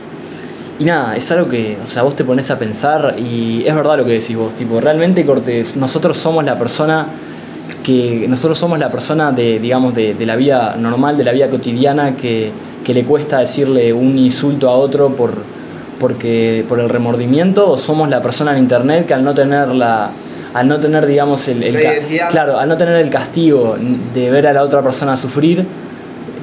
[0.78, 3.98] Y nada, es algo que, o sea, vos te pones a pensar y es verdad
[3.98, 7.08] lo que decís vos, tipo, realmente Cortés, nosotros somos la persona
[7.84, 11.50] que nosotros somos la persona de, digamos, de, de la vida normal, de la vida
[11.50, 12.52] cotidiana, que,
[12.84, 15.34] que le cuesta decirle un insulto a otro por,
[16.00, 20.10] porque, por el remordimiento, o somos la persona en internet que al no tener la
[20.54, 22.30] al no tener digamos el, el La ca- identidad.
[22.32, 23.76] claro al no tener el castigo
[24.14, 25.66] de ver a la otra persona sufrir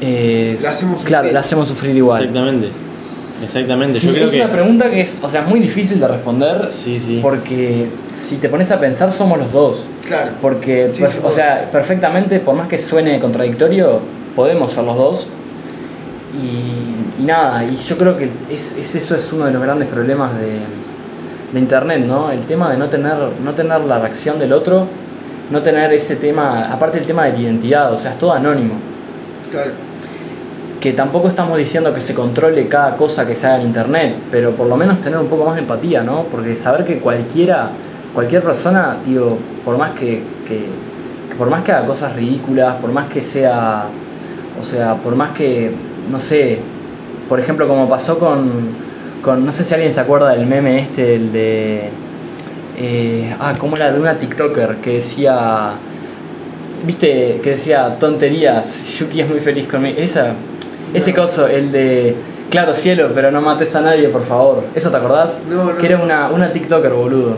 [0.00, 1.32] eh, La hacemos claro sufrir.
[1.34, 2.68] la hacemos sufrir igual Exactamente.
[3.42, 3.94] Exactamente.
[3.98, 4.36] Sí, Yo creo es que.
[4.42, 7.18] una pregunta que es o sea muy difícil de responder Sí, sí.
[7.22, 10.32] porque si te pones a pensar somos los dos Claro.
[10.42, 14.00] porque, Sí, per- sí, o sea, perfectamente, por más que suene contradictorio,
[14.36, 15.28] podemos ser los dos.
[16.34, 19.88] Y, y nada, y yo creo que es, es- eso es uno de los grandes
[19.88, 20.54] problemas de,
[21.52, 22.30] de Internet, ¿no?
[22.30, 23.14] El tema de no tener,
[23.44, 24.86] no tener la reacción del otro,
[25.50, 28.74] no tener ese tema, aparte el tema de la identidad, o sea, es todo anónimo.
[29.50, 29.72] Claro.
[30.80, 34.52] Que tampoco estamos diciendo que se controle cada cosa que se haga en Internet, pero
[34.52, 36.24] por lo menos tener un poco más de empatía, ¿no?
[36.24, 37.68] Porque saber que cualquiera,
[38.14, 40.66] cualquier persona, tío, por más que, que-
[41.28, 43.84] que por más que haga cosas ridículas, por más que sea,
[44.58, 45.72] o sea, por más que,
[46.10, 46.58] no sé,
[47.28, 48.70] por ejemplo, como pasó con,
[49.22, 51.90] con no sé si alguien se acuerda del meme este, el de,
[52.78, 53.92] eh, ah, ¿cómo era?
[53.92, 55.72] De una TikToker que decía,
[56.86, 60.34] viste, que decía tonterías, Yuki es muy feliz conmigo, esa,
[60.94, 61.22] ese No.
[61.22, 62.16] coso, el de,
[62.50, 65.42] claro cielo, pero no mates a nadie, por favor, ¿eso te acordás?
[65.48, 65.78] No, no.
[65.78, 67.36] Que era una, una TikToker, boludo.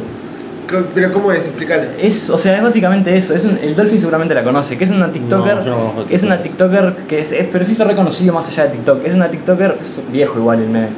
[0.95, 1.47] Pero ¿cómo es?
[1.47, 1.89] Explícale.
[1.99, 3.35] Es, o sea, es básicamente eso.
[3.35, 5.57] Es un- el Dolphin seguramente la conoce, que es una TikToker.
[5.57, 6.71] No, yo no conozco es una TikTok.
[6.71, 9.05] TikToker que es, es- pero se hizo reconocido más allá de TikTok.
[9.05, 10.89] Es una TikToker, es viejo igual el meme,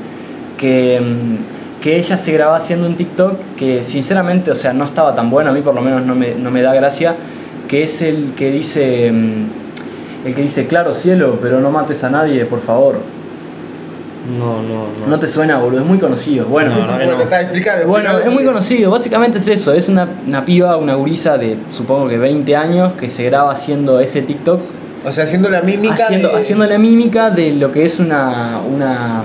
[0.59, 5.14] que, mm, que ella se grababa haciendo un TikTok que sinceramente, o sea, no estaba
[5.14, 7.16] tan bueno, a mí por lo menos no me, no me da gracia,
[7.68, 12.11] que es el que dice, mm, el que dice, claro cielo, pero no mates a
[12.11, 12.98] nadie, por favor.
[14.37, 15.07] No, no, no.
[15.07, 16.47] No te suena, boludo, es muy conocido.
[16.47, 17.87] Bueno, No, Bueno, no.
[17.87, 22.09] bueno, es muy conocido, básicamente es eso, es una, una piba, una gurisa de supongo
[22.09, 24.61] que 20 años que se graba haciendo ese TikTok,
[25.07, 25.95] O sea, haciendo la mímica.
[25.95, 29.23] haciendo, de- haciendo la mímica de lo que es una, una...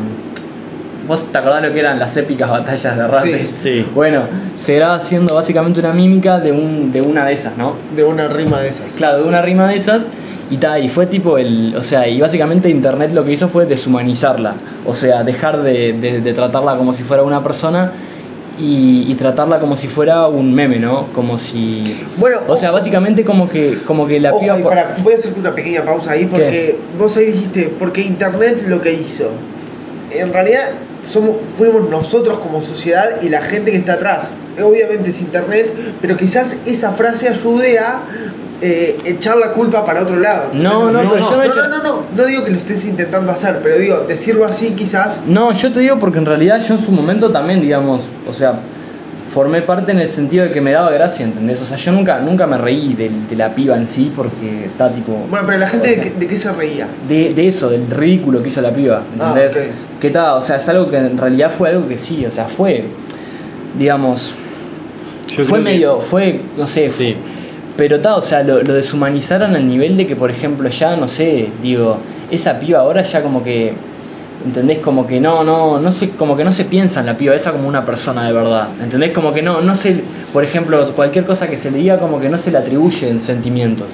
[1.12, 3.22] ¿Vos te acordás lo que eran las épicas batallas de rap?
[3.26, 3.44] Sí.
[3.52, 3.86] Sí.
[3.94, 4.22] Bueno,
[4.56, 7.76] se graba haciendo básicamente una mímica de, un, de una de esas, ¿no?
[7.94, 8.94] de una rima de esas.
[8.94, 10.08] Claro, de una rima de esas
[10.50, 13.66] y ta, y fue tipo el, o sea, y básicamente internet lo que hizo fue
[13.66, 14.54] deshumanizarla,
[14.86, 17.92] o sea, dejar de, de- de tratarla como si fuera una persona
[18.58, 21.08] y, y tratarla como si fuera un meme, ¿no?
[21.08, 24.70] Como si, Bueno, o sea, básicamente como que, como que la Ojo, piba y por-
[24.72, 28.82] pará, voy a hacerte una pequeña pausa ahí porque vos ahí dijiste, porque Internet lo
[28.82, 29.30] que hizo.
[30.10, 30.60] En realidad
[31.02, 34.34] somos, fuimos nosotros como sociedad y la gente que está atrás.
[34.64, 38.04] Obviamente es Internet, pero quizás esa frase ayude a
[38.62, 40.52] eh, echar la culpa para otro lado.
[40.54, 41.12] No, no, ¿entendés?
[41.14, 43.32] pero yo no no, he hecho- no, no, no, no digo que lo estés intentando
[43.32, 46.80] hacer, pero digo, decirlo así quizás No, yo te digo porque en realidad yo en
[46.80, 48.60] su momento también, digamos, o sea,
[49.32, 51.62] formé parte en el sentido de que me daba gracia, ¿entendés?
[51.62, 54.92] O sea, yo nunca, nunca me reí de, de la piba en sí porque está
[54.92, 55.14] tipo...
[55.30, 56.88] Bueno, pero la gente o de, qué- de qué se reía.
[57.08, 59.70] de, de eso, del ridículo que hizo la piba, Ah, ¿entendés?
[60.02, 62.48] Que tal, o sea, es algo que en realidad fue algo que sí, o sea,
[62.50, 62.86] fue,
[63.80, 64.34] digamos,
[65.28, 67.16] Yo fue que- medio, fue, no sé, Sí.
[67.78, 71.08] Pero ta, o sea, lo, lo deshumanizaron al nivel de que, por ejemplo, ya, no
[71.08, 71.98] sé, digo,
[72.30, 73.74] esa piba ahora ya como que,
[74.46, 74.80] ¿entendés?
[74.80, 77.52] Como que no, no, no se, como que no se piensa en la piba esa
[77.52, 79.12] como una persona de verdad, ¿entendés?
[79.12, 82.30] Como que no, no se, por ejemplo, cualquier cosa que se le diga como que
[82.30, 83.88] no se le atribuyen sentimientos.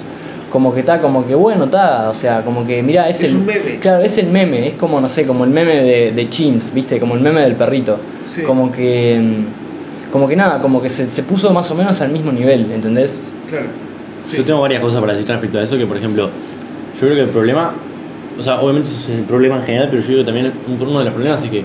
[0.51, 3.38] Como que está, como que bueno, está, o sea, como que mira, es, Es el
[3.38, 3.79] un meme.
[3.79, 6.99] Claro, es el meme, es como, no sé, como el meme de, de Chins, ¿viste?
[6.99, 7.99] Como el meme del perrito.
[8.29, 8.43] Sí.
[8.43, 12.12] Como que, mm, como que nada, como que se, se puso más o menos al
[12.12, 13.19] mismo nivel, ¿entendés?
[13.49, 13.65] Claro.
[14.33, 16.29] Yo tengo varias cosas para decir respecto a eso, que por ejemplo,
[16.95, 17.73] yo creo que el problema,
[18.39, 20.88] o sea, obviamente eso es el problema en general, pero yo creo que también un-
[20.88, 21.63] uno de los problemas es que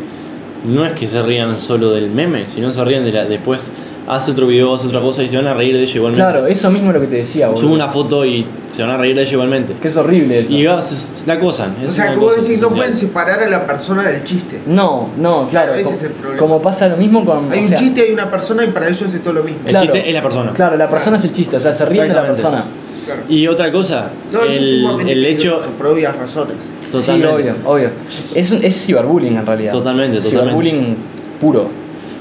[0.65, 3.73] no es que se rían solo del meme, sino se ríen de la, después
[4.09, 6.23] hace otro video, hace otra cosa y se van a reír de ella igualmente.
[6.25, 7.63] Claro, eso mismo es lo que te decía, boludo.
[7.63, 9.75] Sube una foto y se van a reír de ella igualmente.
[9.81, 10.53] Que es horrible eso.
[10.53, 11.75] Y va, se, se la acosan.
[11.87, 14.61] O sea, que vos decís, no pueden separar a la persona del chiste.
[14.67, 15.75] No, no, claro.
[15.75, 16.39] Ese como, es el problema.
[16.41, 17.51] como pasa lo mismo con.
[17.53, 19.61] Hay un sea, chiste, hay una persona y para ellos es todo lo mismo.
[19.67, 20.53] El chiste es la persona.
[20.53, 22.65] Claro, la persona es el chiste, o sea, se ríen de la persona.
[23.05, 23.23] Claro.
[23.29, 25.59] Y otra cosa, No, el, el hecho.
[25.77, 26.57] por obvias razones.
[26.91, 27.27] Totalmente.
[27.29, 27.91] Sí, obvio, obvio.
[28.35, 29.73] Es, un- es ciberbullying en realidad.
[29.73, 30.51] Totalmente, totalmente.
[30.62, 30.97] Ciberbullying
[31.41, 31.69] puro.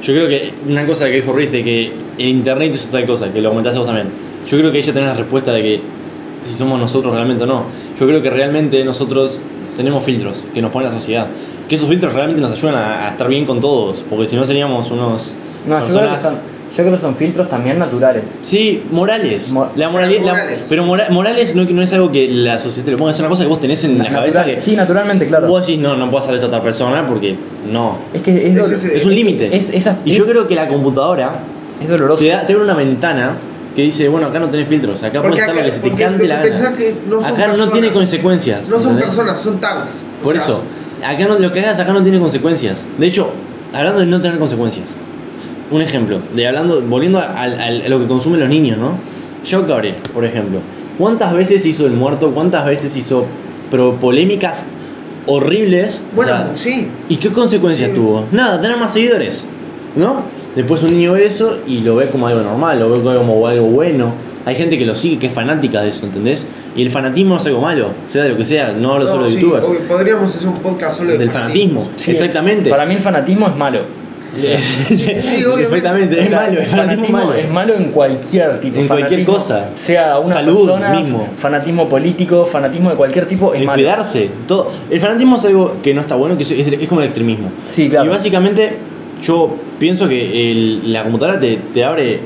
[0.02, 3.32] Yo creo que una cosa que dijo Riz de que el internet es otra cosa,
[3.32, 4.08] que lo comentaste vos también.
[4.50, 5.82] Yo creo que ella tiene la respuesta de que
[6.50, 7.66] si somos nosotros realmente o no.
[8.00, 9.40] Yo creo que realmente nosotros
[9.78, 11.28] tenemos filtros que nos pone la sociedad.
[11.70, 14.44] Que esos filtros realmente nos ayudan a, a estar bien con todos, porque si no
[14.44, 15.34] seríamos unos
[15.68, 16.40] No, yo creo, que personas.
[16.76, 18.24] Yo creo que son filtros también naturales.
[18.44, 19.52] Sí, morales.
[19.52, 20.66] Mo- la morales.
[20.70, 23.28] pero mora- morales no, no es algo que la sociedad te lo ponga, es una
[23.30, 25.48] cosa que vos tenés en la Natural- cabeza que Sí, naturalmente, claro.
[25.48, 27.36] vos decís, no, no puedo hacer esto a otra persona porque
[27.72, 27.98] no.
[28.14, 29.56] Es que es, Es dolo- ese- Es un límite.
[29.56, 31.32] es, es, Y yo creo que la computadora
[31.82, 32.24] es doloroso.
[32.24, 33.38] te da, te abre una ventana
[33.76, 35.80] que dice, bueno, acá no tenés filtros, acá Porque puedes hacer lo acá- que se
[35.82, 36.60] te porque cante lo la que gana.
[36.62, 37.72] pensás que no son acá no personas.
[37.74, 38.62] tiene consecuencias.
[38.62, 39.04] No son ¿entendés?
[39.06, 40.04] personas, son tags.
[40.22, 40.62] O Por sea, eso,
[41.06, 42.88] acá no, lo que hagas acá no tiene consecuencias.
[42.98, 43.30] De hecho,
[43.74, 44.88] hablando de no tener consecuencias,
[45.72, 47.48] un ejemplo, de hablando, volviendo a,
[47.88, 48.98] lo que consumen los niños, ¿no?
[49.50, 50.60] Joe Cabré, por ejemplo,
[50.98, 52.32] ¿cuántas veces hizo el muerto?
[52.32, 53.26] ¿Cuántas veces hizo
[53.72, 54.68] pro polémicas
[55.26, 56.04] horribles?
[56.14, 56.88] O Bueno, sea, sí.
[57.10, 57.96] ¿Y qué consecuencias Sí.
[57.96, 58.26] tuvo?
[58.32, 59.46] Nada, tener más seguidores,
[59.96, 60.24] ¿no?
[60.56, 63.68] Después un niño ve eso y lo ve como algo normal, lo ve como algo
[63.68, 64.14] bueno.
[64.46, 66.48] Hay gente que lo sigue, que es fanática de eso, ¿entendés?
[66.76, 69.12] Y el fanatismo no es algo malo, sea de lo que sea, no hablo No,
[69.12, 69.68] solo de sí, youtubers.
[69.88, 72.70] podríamos hacer un podcast solo de Del fanatismo, Sí, exactamente.
[72.70, 74.01] Para mí el fanatismo es malo.
[74.40, 75.44] Sí.
[75.58, 77.34] Perfectamente, es malo, es malo.
[77.34, 78.80] es malo en cualquier tipo.
[78.80, 79.70] En cualquier cosa.
[79.76, 81.28] Sea una Salud persona, mismo.
[81.38, 83.78] fanatismo político, fanatismo de cualquier tipo, es El malo.
[83.78, 84.70] cuidarse, todo.
[84.90, 87.52] El fanatismo es algo que no está bueno, que es, es- es como el extremismo.
[87.66, 88.06] Sí, claro.
[88.06, 88.78] Y básicamente
[89.22, 92.20] yo pienso que el- la computadora te, te abre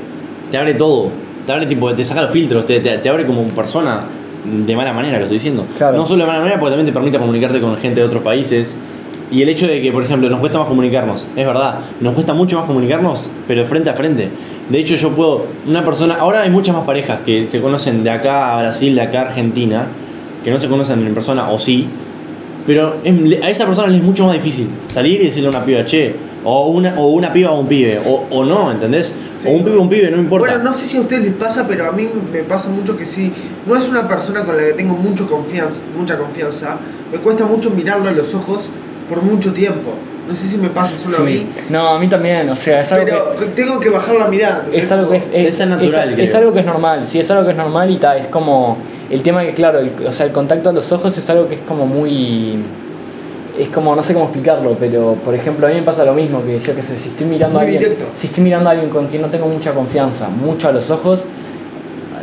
[0.50, 1.08] te abre todo.
[1.44, 4.04] Te abre tipo, te saca los filtros, te, te- te abre como persona
[4.44, 5.66] de mala manera, lo estoy diciendo.
[5.76, 5.96] Claro.
[5.96, 8.76] No solo de mala manera, porque también te permite comunicarte con gente de otros países.
[9.30, 12.32] Y el hecho de que, por ejemplo, nos cuesta más comunicarnos, es verdad, nos cuesta
[12.32, 14.30] mucho más comunicarnos, pero frente a frente.
[14.70, 18.10] De hecho, yo puedo, una persona, ahora hay muchas más parejas que se conocen de
[18.10, 19.88] acá a Brasil, de acá a Argentina,
[20.44, 21.88] que no se conocen en persona, o sí,
[22.66, 22.96] pero
[23.42, 26.14] a esa persona le es mucho más difícil salir y decirle a una piba, che,
[26.44, 29.14] o una, o una piba a un pibe, o, o no, ¿entendés?
[29.36, 29.48] Sí.
[29.48, 30.46] O un pibe a un pibe, no me importa.
[30.46, 33.04] Bueno, no sé si a ustedes les pasa, pero a mí me pasa mucho que
[33.04, 33.32] sí.
[33.66, 36.78] No es una persona con la que tengo mucho confianza, mucha confianza.
[37.10, 38.68] Me cuesta mucho mirarlo a los ojos
[39.08, 39.94] por mucho tiempo.
[40.28, 41.36] No sé si me pasa solo a mí.
[41.36, 41.46] Sí.
[41.70, 43.46] No, a mí también, o sea, es algo Pero que...
[43.62, 44.66] tengo que bajar la mirada.
[44.72, 47.30] Es algo que es, es, Es natural, es- es algo que es normal, sí, es
[47.30, 48.76] algo que es normal y tal, es como
[49.08, 51.54] el tema que, claro, el- o sea, el contacto a los ojos es algo que
[51.56, 52.58] es como muy...
[53.58, 56.44] Es como, no sé cómo explicarlo, pero por ejemplo a mí me pasa lo mismo,
[56.44, 58.10] que yo que sé, si estoy mirando a Muy alguien, directo.
[58.14, 61.22] si estoy mirando a alguien con quien no tengo mucha confianza, mucho a los ojos,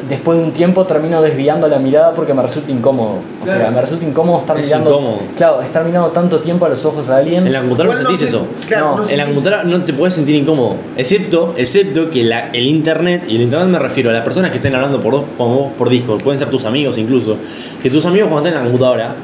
[0.09, 3.19] después de un tiempo termino desviando la mirada porque me resulta incómodo.
[3.41, 3.71] O sea, Claro.
[3.71, 4.89] me resulta incómodo estar Es mirando...
[4.91, 5.17] incómodo.
[5.37, 7.45] Claro, estar mirando tanto tiempo a los ojos a alguien.
[7.47, 8.47] En la computadora no no sentís eso.
[8.67, 12.49] Claro, No, no En la computadora no te puedes sentir incómodo, excepto, excepto que la-
[12.51, 15.89] el internet, y el internet me refiero a las personas que estén hablando por, dos-
[15.89, 17.37] Discord, pueden ser tus amigos incluso,
[17.81, 19.15] que tus amigos cuando estén en la computadora,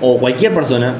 [0.00, 0.94] o cualquier persona,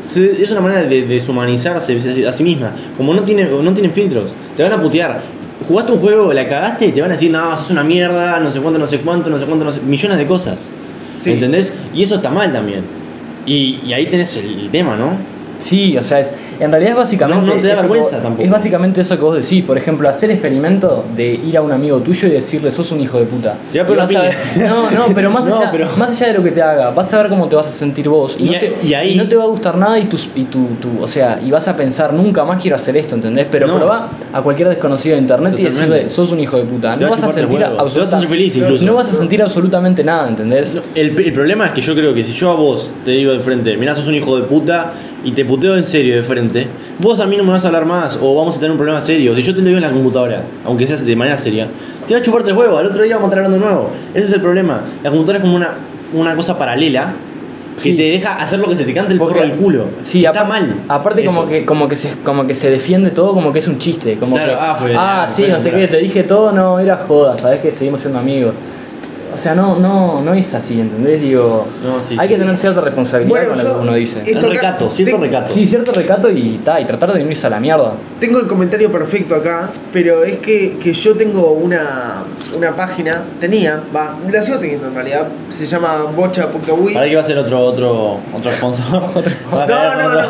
[0.00, 2.72] se- es una manera de deshumanizarse a sí misma.
[2.96, 5.20] Como no, tiene, no tienen filtros, te van a putear.
[5.66, 8.50] Jugaste un juego, la cagaste y te van a decir, no, sos una mierda, no
[8.50, 10.68] sé cuánto, no sé cuánto, no sé cuánto, no sé, millones de cosas.
[11.16, 11.32] Sí.
[11.32, 11.74] ¿Entendés?
[11.94, 12.84] Y eso está mal también.
[13.46, 15.18] Y, y ahí tenés el, el tema, ¿no?
[15.60, 17.46] Sí, o sea, es, en realidad es básicamente.
[17.46, 18.42] No- no te da que vergüenza tampoco.
[18.44, 19.64] Es básicamente eso que vos decís.
[19.64, 23.18] Por ejemplo, hacer experimento de ir a un amigo tuyo y decirle, sos un hijo
[23.18, 23.56] de puta.
[23.72, 26.50] Ya, pero a no, no, pero más, No, allá, pero- más allá de lo que
[26.52, 28.36] te haga, vas a ver cómo te vas a sentir vos.
[28.38, 30.04] Y, Y no, a- te, y ahí- y no te va a gustar nada y,
[30.06, 33.14] tus, y tu, tu- o sea, y vas a pensar, nunca más quiero hacer esto,
[33.14, 33.46] ¿entendés?
[33.50, 33.76] Pero No.
[33.78, 36.96] probá a cualquier desconocido de internet y decirle, sos un hijo de puta.
[36.96, 37.58] No vas a sentir huevo.
[37.58, 38.84] Te vas a absoluta- hacer feliz incluso.
[38.84, 40.74] No vas a sentir absolutamente nada, ¿entendés?
[40.94, 43.40] El, el problema es que yo creo que si yo a vos te digo de
[43.40, 44.92] frente, mirá, sos un hijo de puta
[45.24, 46.68] y te puteo en serio de frente,
[47.00, 49.00] vos a mí no me vas a hablar más o vamos a tener un problema
[49.00, 49.34] serio.
[49.34, 51.66] Si yo te lo digo en la computadora, aunque sea de manera seria,
[52.06, 53.90] te va a chuparte el juego, al otro día vamos a estar hablando de nuevo.
[54.14, 54.84] Ese es el problema.
[55.02, 55.74] La computadora es como una,
[56.14, 57.14] una cosa paralela
[57.74, 57.96] que Sí.
[57.96, 59.86] te deja hacer lo que se te cante el forro del culo.
[60.02, 60.82] Sí, está mal.
[60.86, 63.78] Aparte como que, como que se como que se defiende todo como que es un
[63.78, 64.18] chiste.
[64.18, 66.78] Como Claro, que, ah, fue- ah, fue sí, no sé qué, te dije todo, no,
[66.78, 68.54] era joda, sabes que seguimos siendo amigos.
[69.32, 71.20] O sea, no, no, no es así, ¿entendés?
[71.20, 72.34] Digo, No, sí, hay sí.
[72.34, 74.22] que tener cierta responsabilidad Bueno, con lo que uno dice.
[74.26, 75.52] esto El recato, cierto te- recato.
[75.52, 77.92] Sí, cierto recato y, ta, y tratar de no irse a la mierda.
[78.18, 82.24] Tengo el comentario perfecto acá, pero es que, que yo tengo una,
[82.56, 86.94] una página, tenía, va, la sigo teniendo en realidad, se llama bocha.ui.
[86.96, 89.02] Ahora que va a ser otro, otro, otro sponsor.
[89.52, 89.66] No,
[89.96, 90.28] no, no, no,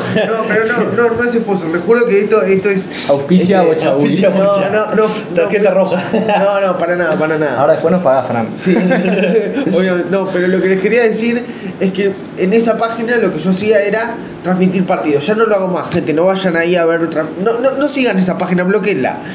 [0.48, 2.88] pero no, no, no es esposo, me juro que esto, esto es...
[3.08, 4.02] Auspicia este, Bocha Ui.
[4.02, 4.70] auspicia No, Bocha.
[4.70, 5.34] no, no, no.
[5.34, 6.02] Tarjeta roja.
[6.38, 7.60] No, no, para nada, para nada.
[7.60, 8.48] Ahora después nos pagás, Fran.
[8.56, 8.74] Sí,
[9.76, 10.10] obviamente.
[10.10, 11.44] No, pero lo que les quería decir
[11.78, 15.26] es que en esa página lo que yo hacía era transmitir partidos.
[15.26, 16.12] Ya no lo hago más, gente.
[16.12, 17.08] No vayan ahí a ver.
[17.42, 19.18] No, no, no sigan esa página, bloqueenla.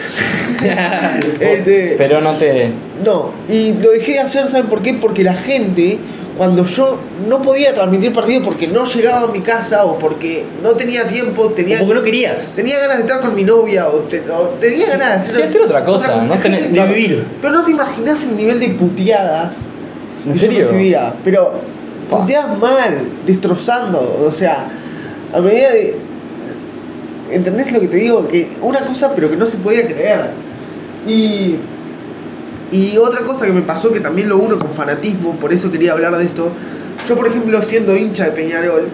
[1.39, 2.71] Este, Pero no te.
[3.03, 4.93] no, y lo dejé de hacer, ¿saben por qué?
[4.93, 5.99] Porque la gente,
[6.37, 10.71] cuando yo no podía transmitir partidos porque no llegaba a mi casa o porque no
[10.71, 12.53] tenía tiempo, tenía, O porque no querías.
[12.55, 15.41] tenía ganas de estar con mi novia o, te- o tenía ganas de hacer, Sí,
[15.43, 17.25] hacer otra cosa, no tener- De vivir.
[17.41, 19.59] pero no te imaginas el nivel de puteadas
[20.25, 20.59] ¿En que yo serio?
[20.59, 21.13] recibía.
[21.23, 21.53] Pero
[22.09, 22.19] Pa.
[22.19, 24.25] puteadas mal, destrozando.
[24.27, 24.67] O sea,
[25.33, 25.95] a medida de.
[27.31, 28.27] ¿Entendés lo que te digo?
[28.27, 30.31] Que una cosa, pero que no se podía creer.
[31.07, 31.55] Y.
[32.71, 35.93] Y otra cosa que me pasó, que también lo uno con fanatismo, por eso quería
[35.93, 36.49] hablar de esto.
[37.07, 38.87] Yo, por ejemplo, siendo hincha de Peñarol,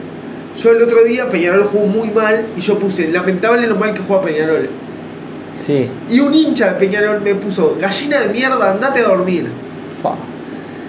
[0.62, 4.02] yo el otro día Peñarol jugó muy mal y yo puse lamentable lo mal que
[4.06, 4.70] juega Peñarol.
[5.58, 5.88] Sí.
[6.10, 9.48] Y un hincha de Peñarol me puso gallina de mierda, andate a dormir.
[10.04, 10.16] Fa.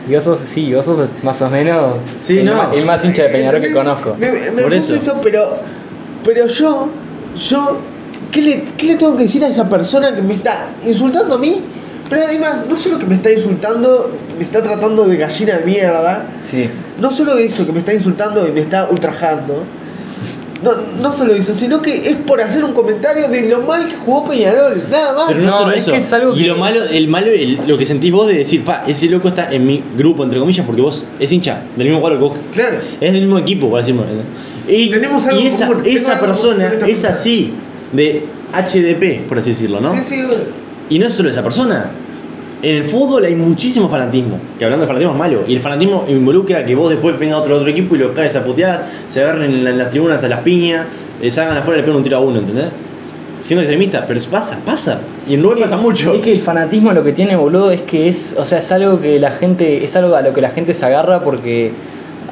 [0.09, 2.57] Y vos sos, sí, vos sos más o menos Sí, el, no.
[2.57, 4.16] más, el más hincha de Peñarol que conozco.
[4.18, 5.12] Me, me Por puso eso.
[5.12, 5.59] eso, pero,
[6.25, 6.88] pero yo,
[7.37, 7.77] yo,
[8.33, 11.38] ¿qué le, ¿qué le tengo que decir a esa persona que me está insultando a
[11.38, 11.62] mí?
[12.12, 16.27] Pero además, no solo que me está insultando, me está tratando de gallina de mierda,
[16.44, 16.68] Sí.
[17.01, 19.64] no solo eso, que me está insultando y me está ultrajando.
[20.62, 23.96] No, no solo eso, sino que es por hacer un comentario de lo mal que
[23.96, 25.25] jugó Peñarol, nada más.
[25.33, 25.90] Pero no, es eso.
[25.90, 28.35] que es algo y que- lo malo, el malo, el- lo que sentís vos de
[28.35, 31.87] decir, pa, ese loco está en mi grupo, entre comillas, porque vos es hincha del
[31.88, 32.33] mismo cuadro que vos.
[32.53, 32.77] Claro.
[33.01, 34.05] Es del mismo equipo, por decirlo.
[34.68, 37.53] Y, Tenemos algo y esa, común, esa algo persona común con es así,
[37.92, 39.90] de HDP, por así decirlo, ¿no?
[39.92, 40.22] Sí, sí,
[40.92, 41.90] Y no es solo esa persona.
[42.62, 44.38] En el fútbol hay muchísimo fanatismo.
[44.59, 45.44] Que hablando de fanatismo es malo.
[45.48, 48.44] Y el fanatismo involucra que vos después venga otro otro equipo y lo caes a
[48.44, 50.87] putear, se agarren en, la- en las tribunas a las piñas,
[51.20, 52.66] eh, salgan afuera y le pegan un tiro a uno, ¿entendés?
[53.40, 55.00] Siendo extremista, pero pasa, pasa.
[55.28, 56.12] Y en Uruguay pasa mucho.
[56.12, 59.00] Es que el fanatismo lo que tiene, boludo, es que es, o sea, es algo
[59.00, 61.72] que la gente, es algo a lo que la gente se agarra porque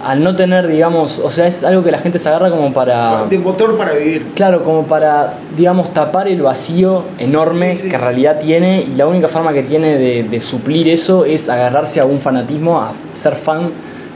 [0.02, 3.26] al no tener, digamos, o sea, es algo que la gente se agarra como para,
[3.26, 4.32] de motor para vivir.
[4.34, 7.88] claro, como para, digamos, tapar el vacío enorme Sí, sí.
[7.90, 11.48] que en realidad tiene y la única forma que tiene de, de suplir eso es
[11.48, 13.70] agarrarse a un fanatismo, a ser fan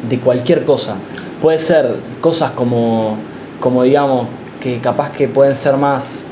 [0.08, 0.96] de cualquier cosa.
[1.42, 3.16] Puede ser cosas como,
[3.60, 4.26] como digamos,
[4.62, 6.24] que capaz que pueden ser más,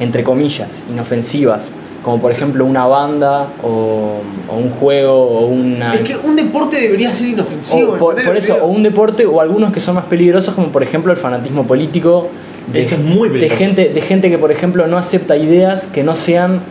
[0.00, 1.68] entre comillas, inofensivas,
[2.02, 5.94] como por ejemplo una banda o, o un juego o una...
[5.94, 7.92] Es que un deporte debería ser inofensivo.
[7.92, 10.04] o por, ¿entendés por lo que eso, o un deporte o algunos que son más
[10.06, 12.28] peligrosos, como por ejemplo el fanatismo político.
[12.72, 13.58] De, Eso es muy de peligroso.
[13.58, 16.62] gente, de gente que por ejemplo no acepta ideas que no sean,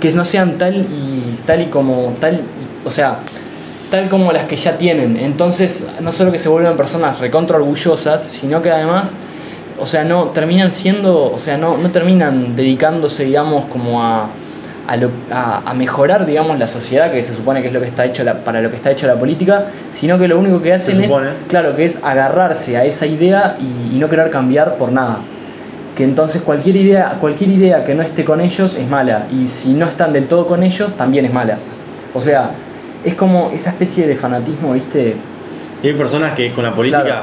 [0.00, 2.42] que no sean tal y tal y como tal,
[2.84, 3.20] o sea,
[3.90, 5.16] tal como las que ya tienen.
[5.16, 9.14] Entonces, no solo que se vuelven personas recontra orgullosas, sino que además,
[9.80, 14.28] o sea, no terminan siendo, o sea, no, no terminan dedicándose, digamos, como a,
[14.86, 17.86] a, lo- a- a mejorar, digamos, la sociedad, que se supone que es lo que
[17.86, 20.72] está hecho la- para lo que está hecha la política, sino que lo único que
[20.72, 21.10] hacen es,
[21.48, 25.18] claro, que es agarrarse a esa idea y, y no querer cambiar por nada.
[25.96, 29.26] Que entonces cualquier idea, cualquier idea que no esté con ellos es mala.
[29.32, 31.58] Y si no están del todo con ellos, también es mala.
[32.14, 32.52] O sea,
[33.04, 35.16] es como esa especie de fanatismo, ¿viste?
[35.82, 37.22] Y hay personas que con la política Claro.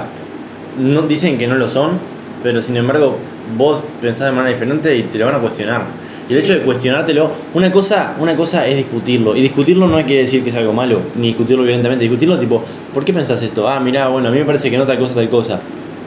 [0.77, 1.99] no dicen que no lo son,
[2.43, 3.17] pero sin embargo
[3.57, 5.83] vos pensás de manera diferente y te lo van a cuestionar.
[6.27, 9.35] Y el hecho de cuestionártelo, una cosa, una cosa es discutirlo.
[9.35, 12.03] Y discutirlo no quiere decir que es algo malo, ni discutirlo violentamente.
[12.03, 12.63] Discutirlo tipo,
[12.93, 13.69] ¿por qué pensás esto?
[13.69, 15.59] Ah, mirá, bueno, a mí me parece que no tal cosa, tal cosa.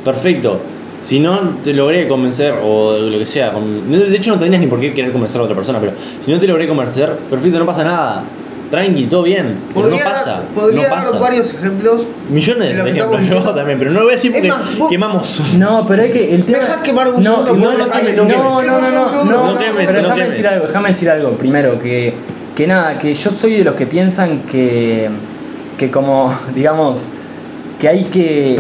[0.05, 0.61] Perfecto.
[1.01, 4.81] Si no te logré convencer o lo que sea, de hecho no tendrías ni por
[4.81, 7.85] qué querer convencer a otra persona, pero si no te logré convencer, perfecto, no pasa
[7.85, 8.25] nada.
[8.71, 10.43] Tranqui, todo bien, pero no pasa.
[10.55, 11.19] Podría no dar pasa.
[11.19, 12.07] varios ejemplos.
[12.29, 15.41] Millones de ejemplos, yo también, pero no lo voy a decir porque más, vos- quemamos.
[15.59, 16.59] No, pero es que el tema.
[16.59, 18.67] Dejá quemar un no, segundo, no, no, no no, quemes, no, no no, quemes.
[18.71, 20.29] no, no, no, No no, quemes, pero no déjame quemes.
[20.31, 21.31] decir algo, déjame decir algo.
[21.39, 22.15] Primero, que,
[22.55, 25.09] que nada, que yo soy de los que piensan que,
[25.79, 27.01] que como, digamos,
[27.81, 28.57] que hay que,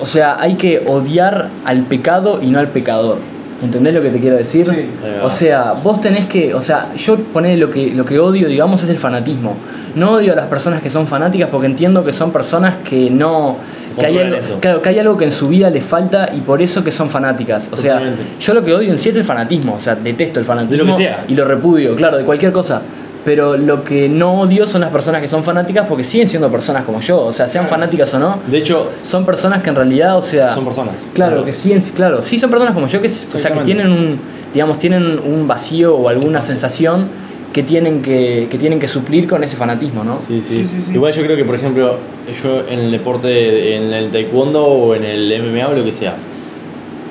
[0.00, 3.18] o sea, hay que odiar al pecado y no al pecador.
[3.62, 4.66] ¿Entendés lo que te quiero decir?
[4.66, 4.86] Sí.
[5.22, 8.82] O sea, vos tenés que, o sea, yo poner lo que, lo que odio, digamos,
[8.82, 9.56] es el fanatismo.
[9.94, 13.56] No odio a las personas que son fanáticas porque entiendo que son personas que no...
[13.94, 14.60] Que hay, Controlan algo, eso.
[14.60, 17.10] claro, que hay algo que en su vida les falta y por eso que son
[17.10, 17.68] fanáticas.
[17.70, 18.02] O sea,
[18.40, 20.72] yo lo que odio en sí es el fanatismo, o sea, detesto el fanatismo.
[20.72, 21.24] De lo que sea.
[21.28, 22.82] Y lo repudio, claro, de cualquier cosa.
[23.24, 26.84] Pero lo que no odio son las personas que son fanáticas porque siguen siendo personas
[26.84, 27.22] como yo.
[27.22, 28.38] O sea, sean fanáticas o no.
[28.46, 30.54] De hecho, son personas que en realidad, o sea.
[30.54, 30.94] son personas.
[31.14, 34.20] Claro, que siguen, claro, sí son personas como yo que, o sea, que tienen un,
[34.52, 37.08] digamos, tienen un vacío o alguna sensación
[37.54, 40.18] que tienen que, que tienen que suplir con ese fanatismo, ¿no?
[40.18, 40.54] Sí, sí.
[40.54, 40.92] Sí, sí, sí.
[40.92, 41.98] Igual yo creo que, por ejemplo,
[42.42, 46.16] yo en el deporte, en el taekwondo o en el MMA o lo que sea,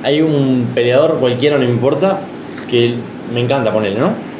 [0.03, 2.19] hay un peleador cualquiera, no importa,
[2.69, 2.95] que
[3.33, 4.32] me encanta ponerle, ¿no?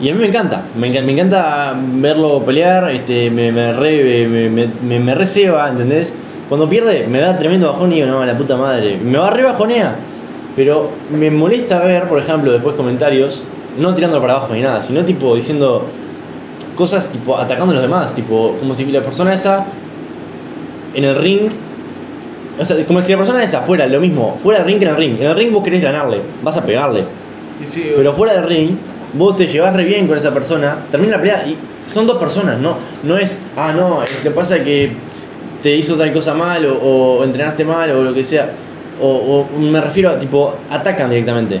[0.00, 4.28] Y a mí me encanta, me encanta, me encanta verlo pelear, este, me, me, re,
[4.28, 6.14] me, me, receba, ¿entendés?
[6.50, 9.42] Cuando pierde me da tremendo bajón y digo, no, la puta madre, me va re
[9.42, 9.96] bajonea.
[10.54, 13.42] Pero me molesta ver, por ejemplo, después comentarios,
[13.78, 15.86] no tirando para abajo ni nada, sino tipo diciendo
[16.76, 19.66] cosas tipo atacando a los demás, tipo como si la persona esa
[20.94, 21.50] en el ring,
[22.58, 24.90] o sea, como si la persona esa fuera lo mismo, fuera del ring que en
[24.90, 25.16] el ring.
[25.20, 27.04] En el ring vos querés ganarle, vas a pegarle,
[27.64, 28.76] sí, pero fuera del ring
[29.14, 31.56] vos te llevas re bien con esa persona, termina la pelea y
[31.88, 34.92] son dos personas, no, no es, ah no, lo que pasa que
[35.62, 38.50] te hizo tal cosa mal o, entrenaste mal o lo que sea,
[39.00, 41.60] o, me refiero a tipo atacan directamente,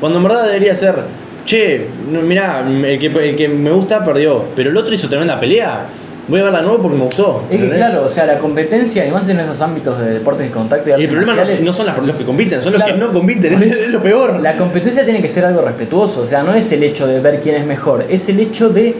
[0.00, 0.96] cuando en verdad debería ser
[1.44, 5.86] che, mirá, el que, el que me gusta perdió, pero el otro hizo tremenda pelea.
[6.28, 7.44] Voy a verla de nuevo porque me gustó.
[7.50, 10.52] Es que claro, o sea, la competencia, y más en esos ámbitos de deportes de
[10.52, 12.72] contacto y Y artes el problema no, marciales, no son las- los que compiten, son
[12.72, 14.40] los que no compiten, es lo peor.
[14.40, 17.40] La competencia tiene que ser algo respetuoso, o sea, no es el hecho de ver
[17.40, 18.96] quién es mejor, es el hecho de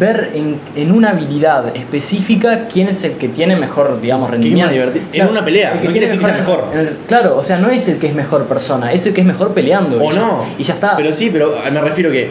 [0.00, 4.72] ver en, en una habilidad específica quién es el que tiene mejor, digamos, rendimiento.
[4.72, 5.04] divertido.
[5.24, 6.64] En una pelea, no quiere decir que sea mejor.
[6.72, 9.20] en el- claro, o sea, no es el que es mejor persona, es el que
[9.20, 10.02] es mejor peleando.
[10.02, 10.44] O y ya- no.
[10.58, 10.96] Y ya está.
[10.96, 12.30] Pero sí, pero me refiero que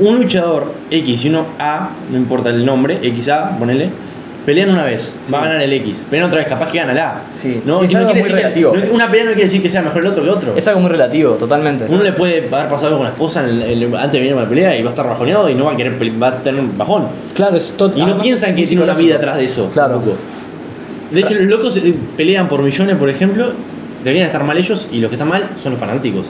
[0.00, 3.90] un luchador X y uno A, no importa el nombre, XA, ponele,
[4.46, 5.32] pelean una vez, Sí.
[5.32, 6.04] va a ganar el X.
[6.10, 7.22] Pelean otra vez, capaz que gana la A.
[7.30, 7.60] Sí.
[7.64, 8.72] No, Sí, es no algo muy decir que- relativo.
[8.76, 10.56] no- una pelea no quiere decir que sea mejor el otro que otro.
[10.56, 11.84] Es algo muy relativo, totalmente.
[11.88, 14.34] Uno le puede haber pasado algo con la esposa en el- el- antes de venir
[14.36, 16.36] a la pelea y va a estar bajoneado y no va a querer va a
[16.42, 17.06] tener un bajón.
[17.34, 19.68] Claro, es tot- Y no piensan que tiene una vida atrás de eso.
[19.72, 19.94] Claro.
[19.94, 20.16] tampoco.
[21.12, 23.52] De hecho, los locos eh, pelean por millones, por ejemplo,
[24.02, 26.26] deberían estar mal ellos y los que están mal son los fanáticos.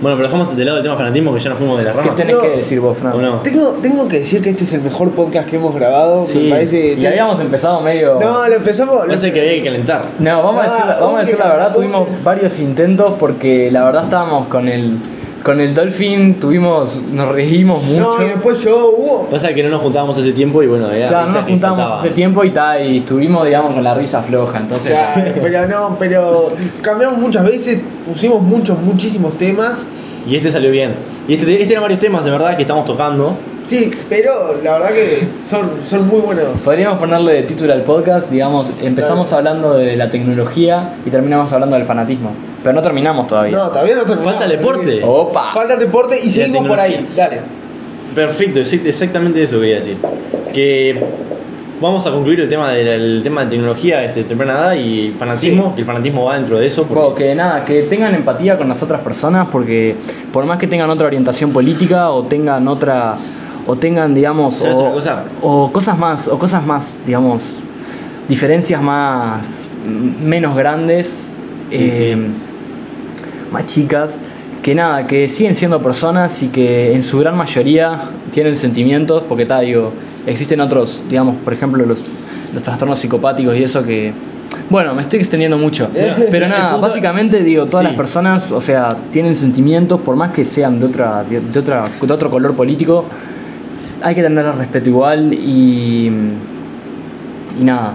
[0.00, 1.98] Bueno, pero dejamos de lado el tema fanatismo que ya nos fuimos de la ¿Qué
[2.00, 2.14] rama.
[2.16, 2.42] tenés No.
[2.42, 3.14] que decir vos, Fran?
[3.14, 3.36] ¿O no?
[3.40, 6.26] Tengo, tengo que decir que este es el mejor podcast que hemos grabado.
[6.26, 6.94] Sí, Me parece.
[6.98, 8.18] y habíamos empezado medio...
[8.20, 8.94] No, lo empezamos.
[8.96, 10.02] lo- Parece que había que calentar.
[10.18, 13.84] No, vamos a Ah, decir, vamos a decir la verdad, tuvimos varios intentos porque la
[13.84, 14.98] verdad estábamos con el
[15.46, 18.16] con el Dolphin, tuvimos, nos reímos mucho.
[18.18, 19.26] No, y después yo hubo.
[19.30, 22.00] Pasa que no nos juntábamos hace tiempo y bueno, era ya no nos faltaba.
[22.00, 25.96] hace tiempo y tal, y estuvimos digamos con la risa floja, entonces Claro, pero no,
[26.00, 26.48] pero
[26.82, 29.86] cambiamos muchas veces, pusimos muchos, muchísimos temas.
[30.26, 30.94] Y este salió bien.
[31.28, 33.36] Y este, este eran varios temas de verdad que estamos tocando.
[33.66, 36.62] Sí, pero la verdad que son, son muy buenos.
[36.62, 41.74] podríamos ponerle de título al podcast, digamos, empezamos hablando de la tecnología y terminamos hablando
[41.74, 42.30] del fanatismo,
[42.62, 43.56] pero no terminamos todavía.
[43.56, 44.34] No, todavía no terminamos.
[44.36, 45.02] Falta el deporte.
[45.04, 45.52] Opa.
[45.52, 47.08] Falta el deporte y seguimos por ahí.
[47.16, 47.40] Dale.
[48.14, 49.96] Perfecto, exact- exactamente eso quería decir.
[50.54, 50.98] Que
[51.80, 55.64] vamos a concluir el tema del el tema de tecnología, este, temprana edad y fanatismo,
[55.70, 55.72] Sí.
[55.74, 56.84] que el fanatismo va dentro de eso.
[56.84, 59.96] porque- Bueno, que nada, que tengan empatía con las otras personas porque
[60.32, 63.16] por más que tengan otra orientación política o tengan otra
[63.66, 65.22] o tengan digamos ¿Sabes o, una cosa?
[65.42, 67.42] o cosas más o cosas más digamos
[68.28, 71.22] diferencias más mm, menos grandes
[71.68, 72.16] Sí, eh, sí.
[73.52, 74.18] más chicas
[74.62, 78.02] que nada que siguen siendo personas y que en su gran mayoría
[78.32, 79.92] tienen sentimientos porque está digo
[80.26, 82.00] existen otros digamos por ejemplo los
[82.54, 84.12] los trastornos psicopáticos y eso que
[84.70, 85.88] bueno me estoy extendiendo mucho
[86.30, 87.88] pero nada básicamente digo todas Sí.
[87.88, 92.12] las personas o sea tienen sentimientos por más que sean de otra de otra de
[92.12, 93.04] otro color político
[94.02, 96.10] hay que tenerles respeto igual y
[97.58, 97.94] y nada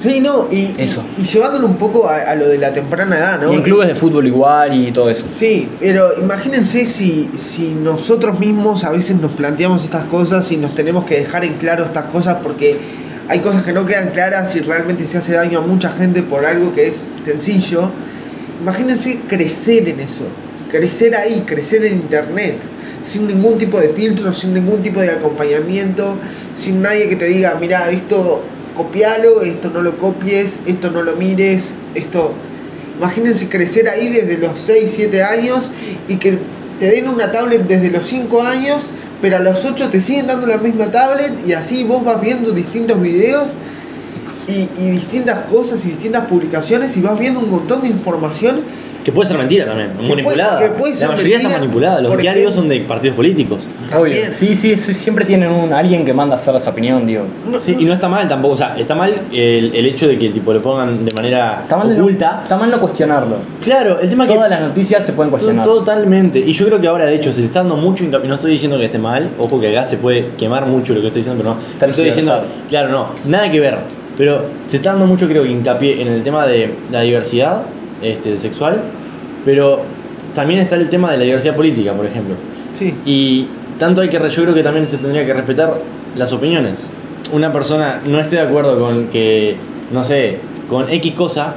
[0.00, 1.02] Sí, no, y, Eso.
[1.18, 3.52] y, y llevándolo un poco a, a lo de la temprana edad, ¿no?
[3.52, 8.38] y en clubes de fútbol igual y todo eso Sí, pero imagínense si, si nosotros
[8.38, 12.04] mismos a veces nos planteamos estas cosas y nos tenemos que dejar en claro estas
[12.04, 12.78] cosas porque
[13.28, 16.46] hay cosas que no quedan claras y realmente se hace daño a mucha gente por
[16.46, 17.90] algo que es sencillo.
[18.62, 20.24] Imagínense crecer en eso,
[20.70, 22.56] crecer ahí, crecer en internet,
[23.02, 26.16] sin ningún tipo de filtro, sin ningún tipo de acompañamiento,
[26.54, 28.42] sin nadie que te diga, mira, esto
[28.74, 32.32] copialo, esto no lo copies, esto no lo mires, esto...
[32.98, 35.70] Imagínense crecer ahí desde los 6, 7 años
[36.08, 36.36] y que
[36.80, 38.88] te den una tablet desde los 5 años,
[39.22, 42.50] pero a los 8 te siguen dando la misma tablet y así vos vas viendo
[42.50, 43.52] distintos videos.
[44.48, 48.62] Y, y distintas cosas y distintas publicaciones y vas viendo un montón de información
[49.04, 50.58] Que puede ser mentira también, manipulada.
[50.60, 52.00] que puede ser la mayoría está manipulada.
[52.00, 53.60] Los diarios son de partidos políticos.
[53.96, 54.14] Obvio.
[54.32, 57.22] Sí, sí, sí, siempre tienen un alguien que manda a hacer esa opinión, digo.
[57.50, 58.54] No- Sí, y no está mal tampoco.
[58.54, 61.76] O sea, está mal el, el hecho de que tipo le pongan de manera Está
[61.76, 62.40] mal, no, oculta.
[62.42, 63.36] está mal no cuestionarlo.
[63.62, 65.64] Claro, el tema es que Todas las noticias se pueden cuestionar.
[65.64, 66.38] Totalmente.
[66.40, 68.28] Y yo creo que ahora, de hecho, se está dando mucho hincapié.
[68.28, 71.06] No estoy diciendo que esté mal, ojo que acá se puede quemar mucho lo que
[71.06, 71.86] estoy diciendo, pero no.
[71.92, 73.78] Estoy diciendo, claro, no, nada que ver.
[74.18, 77.62] Pero se está dando mucho, creo que hincapié en el tema de la diversidad
[78.02, 78.82] este, sexual,
[79.44, 79.80] pero
[80.34, 82.34] también está el tema de la diversidad política, por ejemplo.
[82.72, 82.94] Sí.
[83.06, 83.46] Y
[83.78, 85.80] tanto hay que, yo creo que también se tendría que respetar
[86.16, 86.90] las opiniones.
[87.32, 89.56] Una persona no esté de acuerdo con que,
[89.92, 90.38] no sé,
[90.68, 91.54] con X cosa,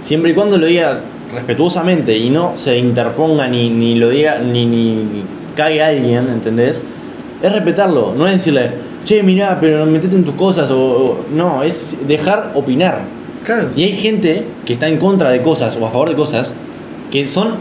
[0.00, 1.00] siempre y cuando lo diga
[1.32, 5.22] respetuosamente y no se interponga ni, ni lo diga, ni, ni
[5.54, 6.82] cague a alguien, ¿entendés?
[7.42, 8.70] Es respetarlo, no es decirle,
[9.04, 13.00] che, mirá, pero metete en tus cosas, o, o- no, es dejar opinar.
[13.44, 13.68] Claro.
[13.74, 16.54] Y hay gente que está en contra de cosas o a favor de cosas
[17.10, 17.54] que son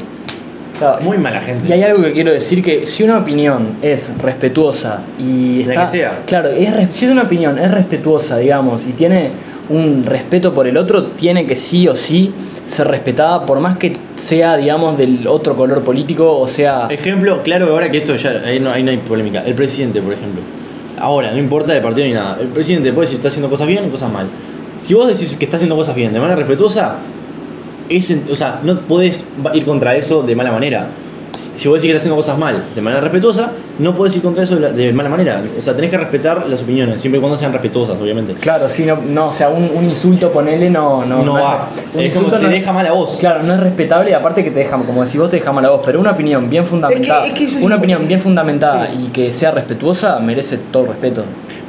[0.79, 1.67] Claro, muy mala gente.
[1.67, 5.81] Y hay algo que quiero decir que si una opinión es respetuosa y La está,
[5.85, 6.23] que sea.
[6.25, 9.31] claro, es, si una opinión es respetuosa, digamos, y tiene
[9.69, 12.33] un respeto por el otro, tiene que sí o sí
[12.65, 17.69] ser respetada, por más que sea, digamos, del otro color político, o sea, Ejemplo, claro
[17.69, 19.43] ahora que esto ya ahí no, ahí no hay polémica.
[19.45, 20.41] El presidente, por ejemplo.
[20.97, 22.37] Ahora, no importa de partido ni nada.
[22.41, 24.27] El presidente puede decir está haciendo cosas bien o cosas mal.
[24.79, 26.95] Si vos decís que está haciendo cosas bien de manera respetuosa,
[27.89, 28.71] es, o sea, no
[29.43, 30.89] va- ir contra eso de mala manera.
[31.55, 34.43] Si vos decís que está haciendo cosas mal de manera respetuosa, no podés ir contra
[34.43, 35.41] eso de, la- de mala manera.
[35.57, 38.33] O sea, tenés que respetar las opiniones, siempre y cuando sean respetuosas, obviamente.
[38.33, 41.67] claro, si no, no o sea, un, un insulto, ponele, no, no, No, va.
[41.67, 43.17] un Es como insulto te no- deja mal a vos.
[43.19, 45.65] Claro, no es respetable y aparte que te deja, como decís vos, te deja mal
[45.65, 49.05] a vos, pero una opinión bien fundamentada, es que una opinión bien fundamentada Sí.
[49.05, 51.23] y que sea respetuosa merece todo el respeto.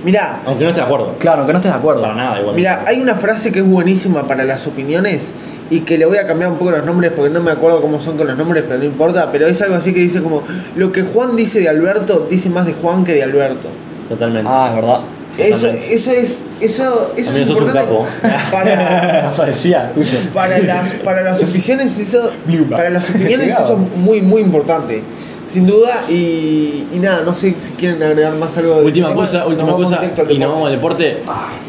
[0.05, 1.14] Mirá, Aunque no estés de acuerdo.
[1.18, 2.01] Claro, que no estés de acuerdo.
[2.03, 2.55] Para nada, igual.
[2.57, 5.35] Mira, hay una frase que es buenísima para las opiniones
[5.68, 8.01] y que le voy a cambiar un poco los nombres porque no me acuerdo cómo
[8.01, 9.29] son con los nombres, pero no importa.
[9.31, 10.43] Pero es algo así que dice como:
[10.77, 13.69] Lo que Juan dice de Alberto dice más de Juan que de Alberto.
[14.09, 14.51] Totalmente.
[14.53, 15.01] Ah, es verdad.
[15.39, 15.95] Eso, Totalmente.
[15.95, 18.07] eso es, eso, eso es Amigo, sos un importante capo.
[18.51, 20.19] para, Parecía tuyo.
[20.35, 22.31] para las, para las opiniones, eso,
[22.71, 25.03] para las opiniones eso es muy, muy importante.
[25.47, 29.21] Sin duda, y, y nada, no sé si quieren agregar más algo de Última tema.
[29.21, 30.55] cosa, Nos última vamos cosa, directo al y nos deporte.
[30.55, 31.23] vamos al deporte.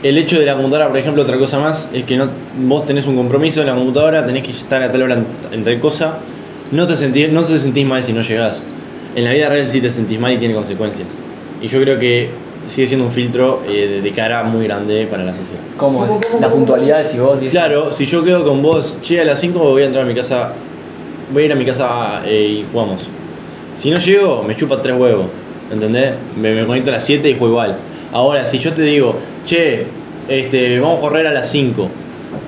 [0.03, 2.29] El hecho de la computadora, por ejemplo, otra cosa más, es que no,
[2.63, 5.63] vos tenés un compromiso en la computadora, tenés que estar a tal hora en, en
[5.63, 6.17] tal cosa,
[6.71, 8.63] no te, sentís, no te sentís mal si no llegás.
[9.15, 11.17] En la vida real sí te sentís mal y tiene consecuencias.
[11.61, 12.29] Y yo creo que
[12.65, 15.59] sigue siendo un filtro eh, de, cara muy grande para la sociedad.
[15.77, 16.39] ¿Cómo, ¿Cómo, es?
[16.39, 17.53] la puntualidad de si vos dices.
[17.53, 20.15] Claro, si yo quedo con vos, che, a las 5 voy a entrar a mi
[20.15, 20.53] casa,
[21.33, 23.05] voy a ir a mi casa eh, y jugamos.
[23.75, 25.25] Si no llego, me chupa tres huevos,
[25.71, 26.13] ¿entendés?
[26.37, 27.77] Me, me conecto a las 7 y juego igual.
[28.13, 29.15] Ahora, si yo te digo,
[29.45, 29.85] che,
[30.27, 31.89] este, vamos a correr a las 5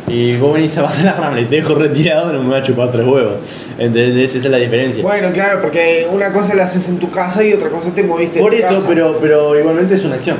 [0.08, 2.64] y vos venís a bajar la rama y te dejo retirado, no me va a
[2.64, 3.36] chupar tres huevos.
[3.78, 4.36] ¿Entendés?
[4.36, 5.01] Esa es la diferencia.
[5.01, 8.39] Bueno, claro, porque una cosa la haces en tu casa y otra cosa te moviste.
[8.39, 8.86] en Por tu eso, casa.
[8.88, 10.38] pero, pero igualmente es una acción.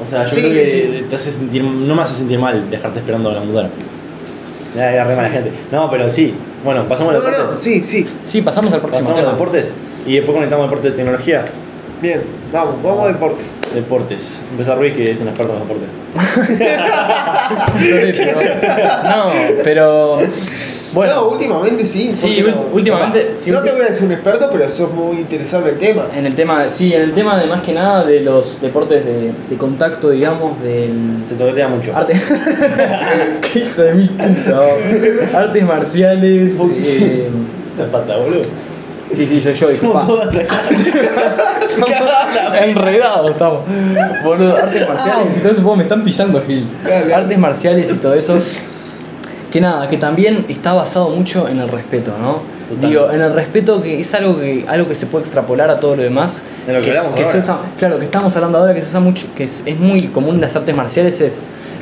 [0.00, 1.04] O sea, yo Sí, creo que sí.
[1.08, 3.70] te hace sentir, no me hace sentir mal dejarte esperando a la mudar.
[4.76, 5.52] Ya, ya, re mala gente.
[5.70, 6.34] No, pero sí.
[6.64, 7.62] Bueno, pasamos No, los no, deportes.
[7.62, 8.06] sí, sí.
[8.22, 9.74] Sí, pasamos al próximo Pasamos a deportes
[10.06, 11.44] y después conectamos al deporte de tecnología.
[12.02, 12.20] Bien,
[12.52, 13.46] vamos, vamos a deportes.
[13.72, 14.40] Deportes.
[14.50, 15.84] Empezar Ruiz, que es un experto en deporte.
[19.04, 19.32] No,
[19.64, 20.18] pero.
[20.92, 21.14] Bueno.
[21.14, 22.08] no, últimamente sí.
[22.08, 22.66] ¿por sí, ul- no?
[22.74, 23.32] últimamente.
[23.36, 26.06] sí, no te voy a decir un experto, pero sos muy interesado en el tema.
[26.14, 29.32] En el tema, sí, en el tema de más que nada de los deportes de,
[29.48, 31.96] de contacto, digamos, del Se toquetea mucho.
[31.96, 32.12] arte.
[33.52, 35.38] Qué hijo de mi puta.
[35.38, 36.56] Artes marciales.
[36.76, 37.30] eh,
[37.74, 38.42] Zapata, boludo.
[39.12, 40.06] Sí, sí, yo, yo, disculpa.
[42.64, 43.60] Enredados estamos.
[44.24, 46.66] Boludo, artes marciales y todo eso, vos me están pisando, Gil.
[47.14, 48.38] Artes marciales y todo eso.
[49.50, 52.40] Que nada, que también está basado mucho en el respeto, ¿no?
[52.80, 55.94] Digo, en el respeto que es algo que, algo que se puede extrapolar a todo
[55.96, 56.42] lo demás.
[56.66, 57.38] En lo que hablamos se ahora.
[57.38, 60.36] usa- claro, que estamos hablando ahora que se usa mucho, que es, es muy común
[60.36, 61.38] en las artes marciales, es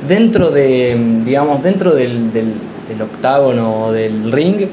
[0.08, 2.54] dentro de, digamos, dentro del, del,
[2.88, 4.66] del octágono o del ring,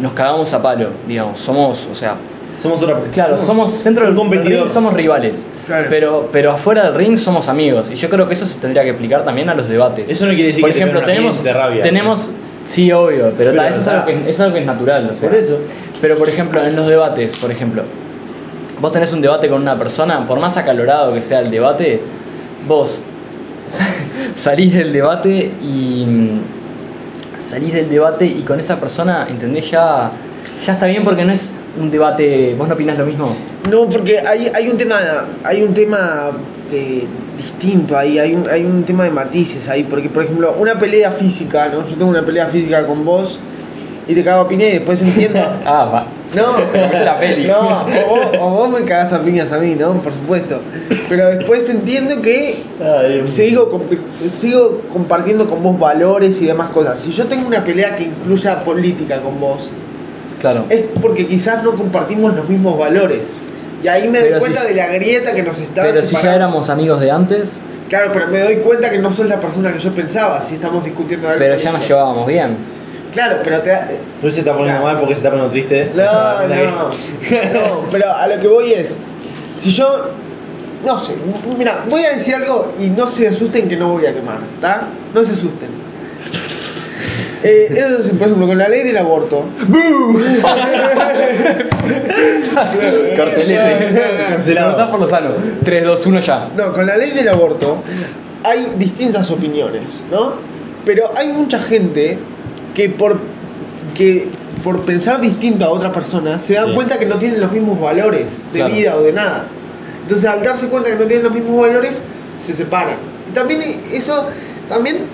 [0.00, 2.16] nos cagamos a palo, digamos, somos, o sea,
[2.58, 4.62] Somos otra Claro, somos dentro un del competidor.
[4.64, 5.46] ring somos rivales.
[5.66, 5.86] Claro.
[5.88, 7.88] Pero, pero afuera del ring somos amigos.
[7.92, 10.10] Y yo creo que eso se tendría que explicar también a los debates.
[10.10, 11.82] Eso no quiere decir Por que ejemplo, tenemos, rabia.
[11.82, 12.30] tenemos.
[12.64, 13.92] Sí, obvio, pero, ta, Pero, eso, es ta.
[14.02, 15.08] algo que, es algo que es natural.
[15.10, 15.28] O sea.
[15.30, 15.60] Por eso.
[16.00, 17.82] Pero por ejemplo, en los debates, por ejemplo,
[18.80, 22.00] vos tenés un debate con una persona, por más acalorado que sea el debate,
[22.66, 23.00] vos
[24.34, 26.04] salís del debate y
[27.38, 29.70] salís del debate y con esa persona, ¿entendés?
[29.70, 30.12] Ya,
[30.64, 33.34] ya está bien porque no es un debate, vos no opinás lo mismo.
[33.70, 34.96] No, porque hay, hay un tema,
[35.44, 36.32] hay un tema
[37.36, 41.10] distinto ahí, hay un, hay un tema de matices ahí, porque por ejemplo, una pelea
[41.10, 41.86] física, ¿no?
[41.86, 43.38] Yo tengo una pelea física con vos
[44.06, 45.40] y te cago a piña y después entiendo.
[45.64, 46.17] Ah, va.
[46.34, 46.58] No,
[47.04, 47.46] la peli.
[47.46, 49.94] No, o vos, o vos me cagás a piñas a mí, ¿no?
[50.02, 50.60] Por supuesto.
[51.08, 52.62] Pero después entiendo que
[53.26, 57.00] sigo, comp- sigo compartiendo con vos valores y demás cosas.
[57.00, 59.70] Si yo tengo una pelea que incluya política con vos,
[60.40, 60.66] Claro.
[60.68, 63.34] es porque quizás no compartimos los mismos valores.
[63.82, 66.34] Y ahí me doy cuenta si- de la grieta que nos está Pero si ya
[66.34, 67.52] éramos amigos de antes,
[67.88, 70.84] Claro, pero me doy cuenta que no sos la persona que yo pensaba si estamos
[70.84, 71.38] discutiendo algo.
[71.38, 72.56] pero ya nos llevábamos bien.
[73.12, 73.88] Claro, pero te da-
[74.22, 74.84] No se está poniendo Claro.
[74.94, 75.90] mal porque se está poniendo triste.
[75.94, 76.02] No,
[76.48, 76.88] no,
[77.54, 78.96] no, pero a lo que voy es,
[79.56, 80.10] si yo,
[80.84, 81.14] no sé,
[81.58, 84.88] mira, voy a decir algo y no se asusten que no voy a quemar, ¿está?
[85.14, 85.68] No se asusten.
[87.40, 89.44] Eh, eso es, por ejemplo, con la ley del aborto.
[93.16, 93.94] Cartelete.
[94.28, 94.74] Cancelado.
[94.74, 95.30] Preguntás por lo sano.
[95.64, 96.48] 3, 2, 1 ya.
[96.56, 97.78] No, con la ley del aborto
[98.42, 100.32] hay distintas opiniones, ¿no?
[100.84, 102.18] Pero hay mucha gente
[102.78, 103.18] que por,
[103.96, 104.28] que
[104.62, 106.74] por pensar distinto a otra persona se dan Sí.
[106.74, 108.72] cuenta que no tienen los mismos valores de Claro.
[108.74, 109.48] vida o de nada.
[110.02, 112.04] Entonces al darse cuenta que no tienen los mismos valores,
[112.38, 112.96] se separan.
[113.28, 113.60] Y también
[113.92, 114.26] eso,
[114.68, 115.06] también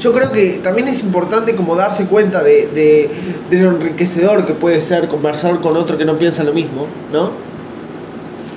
[0.00, 3.08] yo creo que también es importante como darse cuenta de, de,
[3.50, 7.30] de lo enriquecedor que puede ser conversar con otro que no piensa lo mismo, ¿no?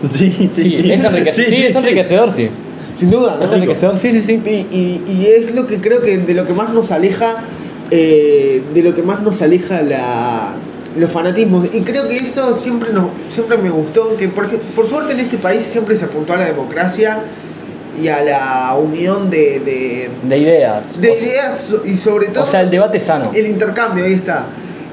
[0.09, 1.49] Sí, sí, Sí, es enriquecedor.
[1.53, 2.49] Sí, es enriquecedor, sí.
[2.95, 3.45] Sin duda, ¿no?
[3.45, 4.41] Es enriquecedor, sí, sí, sí.
[4.45, 7.35] Y, y- y es lo que creo que de lo que más nos aleja,
[7.91, 10.53] eh, de lo que más nos aleja la,
[10.97, 11.67] los fanatismos.
[11.73, 15.37] Y creo que esto siempre, nos, siempre me gustó, que por, por suerte en este
[15.37, 17.23] país siempre se apuntó a la democracia
[18.01, 21.01] y a la unión de, de, De ideas.
[21.01, 23.31] de O ideas y sobre todo O sea, el debate sano.
[23.33, 24.47] el intercambio, ahí está.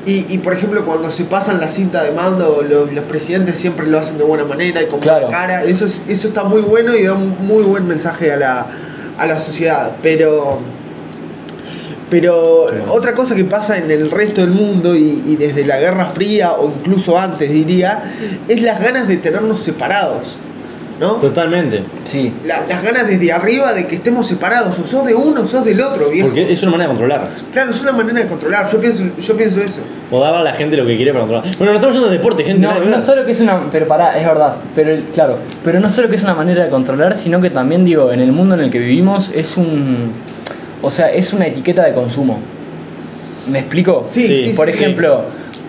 [0.06, 3.86] Y, y, por ejemplo, cuando se pasan la cinta de mando, lo- los presidentes siempre
[3.88, 5.64] lo hacen de buena manera y con buena cara.
[5.64, 8.66] Eso, es- eso está muy bueno y da un muy buen mensaje a la,
[9.18, 9.96] a la sociedad.
[10.02, 10.60] Pero,
[12.10, 12.92] pero Claro.
[12.92, 16.52] otra cosa que pasa en el resto del mundo y, y desde la Guerra Fría
[16.52, 18.02] o incluso antes diría,
[18.48, 20.36] es las ganas de tenernos separados.
[20.98, 21.16] ¿No?
[21.16, 21.84] Totalmente.
[22.04, 22.32] Sí.
[22.46, 25.62] La- las ganas desde arriba de que estemos separados, o sos de uno o sos
[25.62, 26.28] del otro, viejo.
[26.28, 27.28] Porque es una manera de controlar.
[27.52, 29.82] Claro, es una manera de controlar, yo pienso, yo pienso eso.
[30.10, 31.56] O darle a la gente lo que quiere para controlar.
[31.58, 32.60] Bueno, no estamos yendo al deporte, gente.
[32.66, 33.70] No, no solo que es una.
[33.70, 34.54] Pero pará, es verdad.
[34.74, 35.36] Pero el- claro.
[35.62, 38.32] Pero no solo que es una manera de controlar, sino que también, digo, en el
[38.32, 40.12] mundo en el que vivimos es un.
[40.82, 42.38] O sea, es una etiqueta de consumo.
[43.50, 44.02] ¿Me explico?
[44.06, 45.22] Sí, Sí, sí, por sí, ejemplo,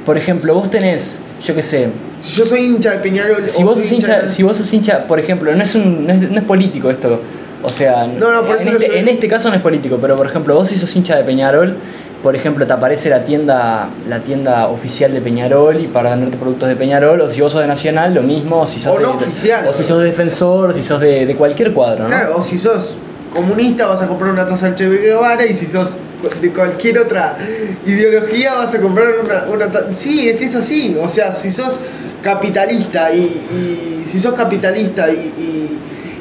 [0.05, 1.87] por ejemplo, vos tenés, yo qué sé,
[2.19, 5.05] Si yo soy hincha de Peñarol, si vos sos hincha, de- si vos sos hincha,
[5.05, 7.21] por ejemplo, no es un, no es, no es político esto.
[7.63, 10.25] O sea, No, no, por en, este, en este caso no es político, pero por
[10.27, 11.77] ejemplo, vos si sos hincha de Peñarol,
[12.23, 16.67] por ejemplo, te aparece la tienda, la tienda oficial de Peñarol y para venderte productos
[16.69, 19.11] de Peñarol, o si vos sos de Nacional, lo mismo, o si sos O no
[19.11, 19.67] oficial.
[19.67, 22.09] o si sos de defensor, o si sos de, de cualquier cuadro, ¿no?
[22.09, 22.95] Claro, o si sos
[23.37, 25.99] comunista vas a comprar una taza de Che Guevara y si sos
[26.41, 27.37] de cualquier otra
[27.85, 29.13] ideología vas a comprar
[29.53, 29.93] una, taza...
[29.93, 30.97] Sí, es que es así.
[30.99, 31.79] O sea, si sos
[32.21, 35.79] capitalista y, si sos capitalista y-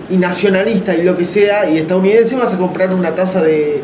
[0.08, 3.82] y nacionalista y lo que sea y estadounidense vas a comprar una taza de,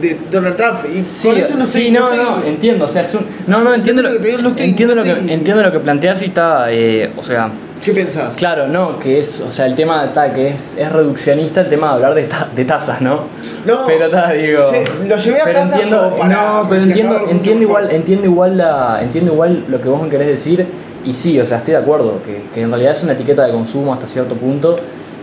[0.00, 0.78] de Donald Trump.
[0.94, 3.26] Y Sí, con eso no sí, estoy- no, estoy- no, entiendo, o sea, es un,
[3.46, 6.22] no, no, entiendo, Entiendo lo, que no estoy- entiendo, lo que, entiendo lo que planteas
[6.22, 7.50] y está, eh, o sea,
[7.84, 8.34] ¿Qué pensás?
[8.36, 11.88] Claro, no, que es, o sea, el tema está, que es, es reduccionista el tema
[11.88, 13.24] de hablar de, ta- de tazas, ¿no?
[13.66, 14.62] No, pero está, digo.
[14.70, 19.00] se- lo llevé a pero entiendo, para no, pero entiendo, entiendo igual, entiendo igual la,
[19.02, 20.66] entiendo igual lo que vos me querés decir,
[21.04, 23.52] y sí, o sea, estoy de acuerdo, que, que en realidad es una etiqueta de
[23.52, 24.76] consumo hasta cierto punto,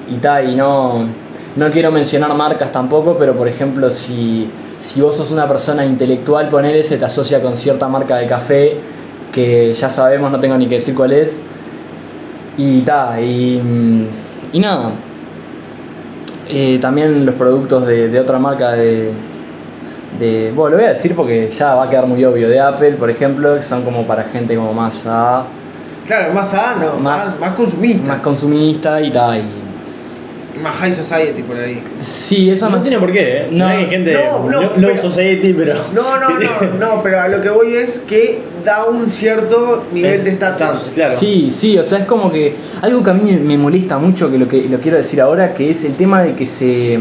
[0.07, 1.07] y tal, y no,
[1.55, 4.49] no quiero mencionar marcas tampoco, pero por ejemplo, si,
[4.79, 8.77] si vos sos una persona intelectual, ponele, se te asocia con cierta marca de café,
[9.31, 11.39] que ya sabemos, no tengo ni que decir cuál es,
[12.57, 14.05] y ta, y, mm,
[14.53, 14.91] y nada.
[16.49, 19.11] Eh, también los productos de, de otra marca de,
[20.19, 20.51] de.
[20.53, 22.49] Bueno, lo voy a decir porque ya va a quedar muy obvio.
[22.49, 25.45] De Apple, por ejemplo, que son como para gente como más a,
[26.05, 28.07] Claro, más sano, más, Más- más consumista.
[28.07, 29.37] más consumista y tal.
[29.39, 29.60] Y...
[30.61, 31.83] Más high society por ahí.
[31.99, 33.47] Sí, eso No no, tiene por qué, ¿eh?
[33.51, 35.73] No, hay gente no, no, low pero- society, pero.
[35.93, 40.23] No, no, no, no, pero a lo que voy es que da un cierto nivel
[40.23, 40.89] de estatus.
[40.93, 41.15] Claro.
[41.17, 44.37] Sí, sí, o sea, es como que algo que a mí me molesta mucho, que
[44.37, 46.99] lo que lo quiero decir ahora, que es el tema de que se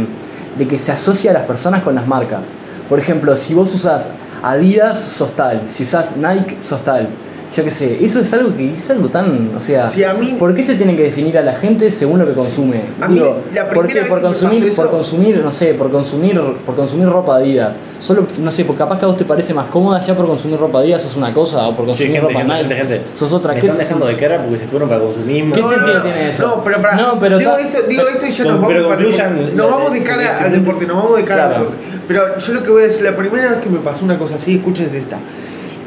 [0.57, 2.47] de que se asocia a las personas con las marcas.
[2.89, 4.09] Por ejemplo, si vos usas
[4.43, 7.09] Adidas, sos tal, si usas Nike, sos tal.
[7.55, 10.37] Yo qué sé, eso es algo que es algo tan, o sea, Sí, a mí-
[10.39, 12.83] ¿por qué se tiene que definir a la gente según lo que consume?
[13.01, 14.09] A mí, Digo, la ¿por primera qué?
[14.09, 17.77] Por vez que me consumir, por consumir, no sé, por consumir, por consumir ropa Adidas.
[17.99, 20.59] Solo, no sé, porque capaz que a vos te parece más cómoda ya por consumir
[20.61, 23.17] ropa Adidas sos una cosa, o por Sí, consumir gente, ropa gente, Nike gente, gente.
[23.17, 23.55] sos otra.
[23.55, 25.55] Me ¿Qué están es- dejando de cara porque se fueron para consumismo.
[25.55, 26.47] ¿Qué No, sentido no, tiene eso?
[26.47, 29.01] No, pero, para, No, pero digo, esto, digo esto y ya nos vamos pero para
[29.03, 31.55] el Nos vamos de cara al deporte, nos vamos de cara Claro.
[31.57, 31.85] al deporte.
[32.07, 34.37] Pero yo lo que voy a decir, la primera vez que me pasó una cosa
[34.37, 35.19] así, escúchense esta.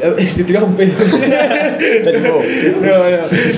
[0.28, 0.94] Se tiraba un pedo.
[2.82, 3.14] no, no.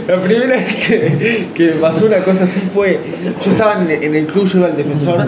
[0.08, 3.00] La primera vez que, que pasó una cosa así fue.
[3.44, 5.28] Yo estaba en, en el club, yo iba al defensor.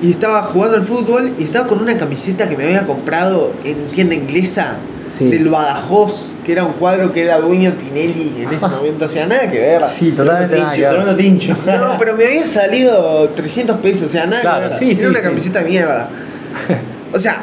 [0.00, 3.88] Y estaba jugando al fútbol y estaba con una camiseta que me había comprado en
[3.88, 4.78] tienda inglesa
[5.08, 5.26] Sí.
[5.30, 9.26] del Badajoz, que era un cuadro que era dueño Tinelli en ese momento, o sea,
[9.26, 9.80] nada que ver.
[9.98, 10.72] Sí, totalmente nada.
[10.72, 11.56] Tremendo tincho.
[11.66, 14.78] No, pero me había salido 300 pesos, o sea, nada Claro, que ver.
[14.78, 16.10] sí, Era sí, una camiseta de mierda.
[17.14, 17.40] O sea,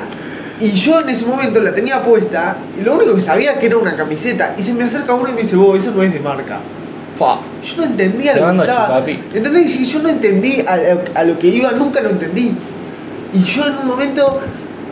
[0.59, 3.77] y yo en ese momento la tenía puesta, y lo único que sabía que era
[3.77, 6.19] una camiseta, y se me acerca uno y me dice, vos, eso no es de
[6.19, 6.59] marca.
[7.19, 7.41] Pa.
[7.63, 9.05] Yo no entendía Te lo que estaba.
[9.33, 9.75] ¿Entendés?
[9.75, 12.51] Y yo no entendí a, a- a lo que iba, nunca lo entendí.
[13.33, 14.39] Y yo en un momento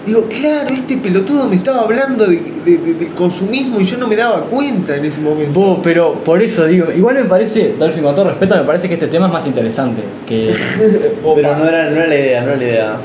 [0.06, 4.08] digo, claro, este pelotudo me estaba hablando de, de- de- del consumismo y yo no
[4.08, 5.58] me daba cuenta en ese momento.
[5.60, 8.96] Vos, pero por eso digo, igual me parece, Dolphin, con todo respeto, me parece que
[8.96, 10.54] este tema es más interesante que.
[11.36, 12.98] Pero no era, no era la idea, no era la idea.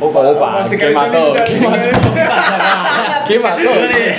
[0.00, 1.44] Opa, Opa, se ¿qué calentó mató?
[1.44, 1.88] ¿Qué mató?
[3.28, 3.62] ¿Qué mató?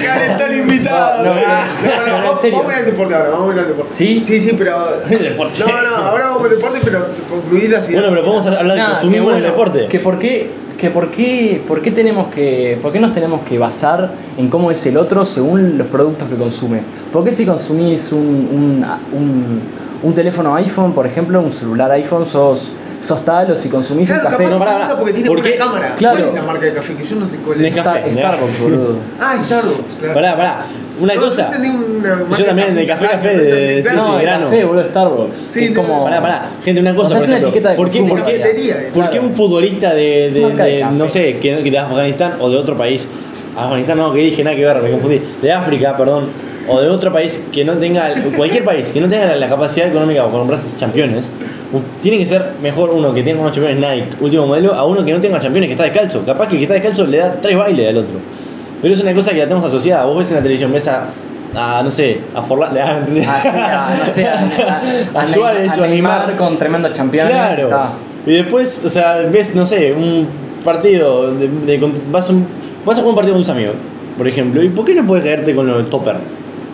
[0.03, 1.23] Calentó el invitado.
[1.23, 1.43] No, no, No, no,
[1.81, 3.93] pero en vamos, vamos a al deporte ahora, vamos a ir al deporte.
[3.93, 4.21] ¿Sí?
[4.21, 4.75] Sí, sí, pero.
[5.09, 5.59] El deporte.
[5.59, 9.25] No, no, ahora vamos al deporte, pero concluir la Bueno, pero podemos hablar de en
[9.29, 9.87] el deporte.
[9.87, 13.57] Que por qué, que por qué, por qué tenemos que, por qué nos tenemos que
[13.57, 16.81] basar en cómo es el otro según los productos que consume.
[17.11, 18.19] ¿Por qué si consumís un,
[18.51, 18.85] un,
[19.17, 19.61] un,
[20.03, 22.71] un teléfono iPhone, por ejemplo, un celular iPhone, sos,
[23.01, 24.43] sos tal, o si consumís Claro, un café.
[24.43, 24.97] capaz no, gusta pará.
[24.97, 25.55] porque tiene ¿Por qué?
[25.55, 25.95] cámara.
[25.95, 26.17] Claro.
[26.17, 26.93] ¿Cuál es la marca de café?
[26.95, 27.77] Que yo no sé cuál es.
[27.77, 28.95] Star- Starbucks, boludo.
[29.19, 30.13] Ah, Starbucks, claro.
[30.13, 30.65] Pará, pará.
[30.99, 31.49] Una No, cosa.
[31.49, 34.45] Una Yo también, de café, café, de- de- No, sí, el grano.
[34.45, 35.37] café, boludo, Starbucks.
[35.39, 36.03] Sí, es no, como...
[36.03, 36.49] Pará, pará.
[36.63, 37.69] Gente, una cosa, O sea, por es una ejemplo.
[37.69, 41.37] de ¿Por qué, por qué- por qué un futbolista de, de- de de- no sé,
[41.39, 43.07] que, que de Afganistán o de otro país,
[43.57, 46.25] Afganistán no, que dije nada que ver, me confundí, de África, perdón,
[46.69, 50.23] o de otro país que no tenga, cualquier país que no tenga la, capacidad económica
[50.25, 51.31] para comprarse campeones,
[52.01, 55.11] tiene que ser mejor uno que tenga unos campeones Nike, último modelo, a uno que
[55.11, 56.23] no tenga campeones que está descalzo.
[56.25, 58.15] Capaz que el que está descalzo le da tres bailes al otro.
[58.81, 60.05] Pero es una cosa que la tenemos asociada.
[60.05, 61.07] Vos ves en la televisión, ves a,
[61.55, 62.71] a, no sé, a Forlán.
[63.27, 64.81] Ah, a- no sé, a,
[65.21, 66.35] A Suárez o a Neymar.
[66.37, 67.27] con tremendo campeón.
[67.27, 67.63] Claro.
[67.63, 67.91] Está.
[68.25, 70.27] Y después, o sea, ves, no sé, un
[70.63, 72.47] partido, de, de- vas, a un-
[72.85, 73.75] vas a jugar un partido con tus amigos,
[74.17, 74.63] por ejemplo.
[74.63, 76.15] ¿Y por qué no puedes caerte con los topper?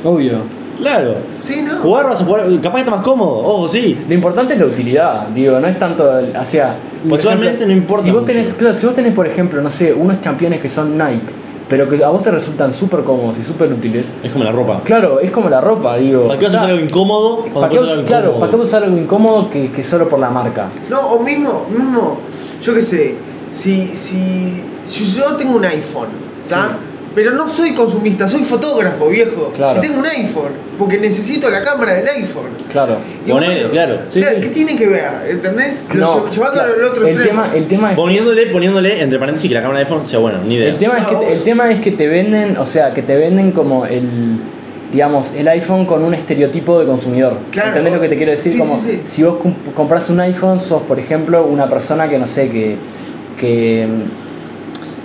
[0.06, 0.40] Obvio.
[0.78, 1.16] Claro.
[1.40, 1.78] Sí, no.
[1.78, 3.98] Jugar vas a jugar, capaz que está más cómodo, ojo, sí.
[4.08, 6.76] Lo importante es la utilidad, digo, no es tanto, el- o sea,
[7.08, 8.34] por Visualmente ejemplo, no importa Si vos mucho.
[8.34, 11.24] tenés, claro, si vos tenés, por ejemplo, no sé, unos campeones que son Nike,
[11.70, 14.82] pero que a vos te resultan súper cómodos y súper útiles, Es como la ropa.
[14.84, 16.28] claro, es como la ropa, digo.
[16.28, 17.36] ¿Para qué vas a usar algo incómodo?
[17.38, 18.68] cuando ¿Para qué, puedes usar claro, algo ¿para qué incómodo?
[18.68, 20.68] usar algo incómodo que, que solo por la marca?
[20.90, 22.18] No, o mismo, mismo,
[22.62, 23.16] yo qué sé,
[23.50, 26.10] si, si, si yo tengo un iPhone,
[26.44, 26.78] ¿está?
[27.16, 29.52] Pero no soy consumista, soy fotógrafo, viejo.
[29.56, 29.80] Claro.
[29.80, 32.50] Y tengo un iPhone, porque necesito la cámara del iPhone.
[32.70, 32.98] Claro.
[33.26, 34.00] Y Ponele, claro.
[34.10, 34.42] Sí, claro, sí.
[34.42, 35.04] ¿Qué tiene que ver?
[35.30, 35.86] ¿Entendés?
[35.94, 37.42] No, lle- llevándolo claro, al otro el extremo.
[37.44, 40.40] tema, el tema es Poniéndole, poniéndole, entre paréntesis, que la cámara de iPhone sea buena,
[40.46, 40.68] ni idea.
[40.70, 41.30] El tema, es No, que, obvio.
[41.30, 44.42] el tema es que te venden, o sea, que te venden como el,
[44.92, 47.38] digamos, el iPhone con un estereotipo de consumidor.
[47.52, 47.70] Claro.
[47.70, 48.52] ¿Entendés lo que te quiero decir?
[48.52, 49.02] Sí, como sí, sí.
[49.06, 52.76] si vos comp- compras un iPhone, sos, por ejemplo, una persona que no sé, que,
[53.40, 53.88] que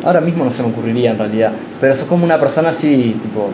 [0.04, 3.50] ahora mismo no se me ocurriría en realidad, pero sos como una persona así, tipo,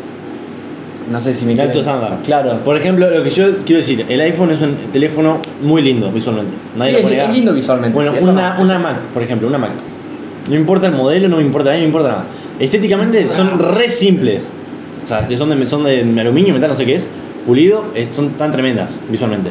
[1.10, 2.18] no sé si me alto estándar.
[2.24, 2.60] Claro.
[2.64, 6.52] Por ejemplo, lo que yo quiero decir, el iPhone es un teléfono muy lindo visualmente.
[6.76, 7.94] Nadie Sí, lo es, puede es lindo visualmente.
[7.94, 8.62] Bueno, sí, una, no.
[8.62, 9.70] una Mac, por ejemplo, una Mac.
[10.48, 12.24] No importa el modelo, no me importa, a mí no me importa nada.
[12.58, 14.50] Estéticamente son re simples.
[15.04, 17.08] O sea, este son de, son de aluminio, metal, no sé qué es.
[17.46, 19.50] Pulido, es- son tan tremendas visualmente.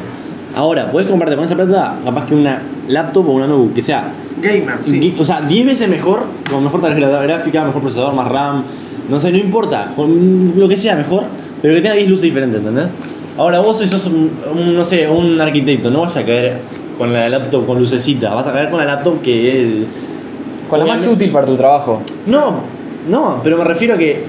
[0.56, 4.10] Ahora, puedes comprarte con esa plata capaz que una laptop o una notebook que sea,
[4.40, 5.14] Gamer, sí.
[5.18, 8.64] o sea, 10 veces mejor, con mejor tarjeta gráfica, mejor procesador, más RAM,
[9.10, 11.24] no sé, no importa, con lo que sea mejor,
[11.60, 12.86] pero que tenga 10 luces diferentes, ¿entendés?
[13.36, 16.58] Ahora vos si sos un, un, no sé, un arquitecto, no vas a caer
[16.96, 19.86] con la laptop con lucecita, vas a caer con la laptop que es...
[20.70, 22.00] Con la más útil para tu trabajo.
[22.26, 22.60] No,
[23.10, 24.24] no, pero me refiero a que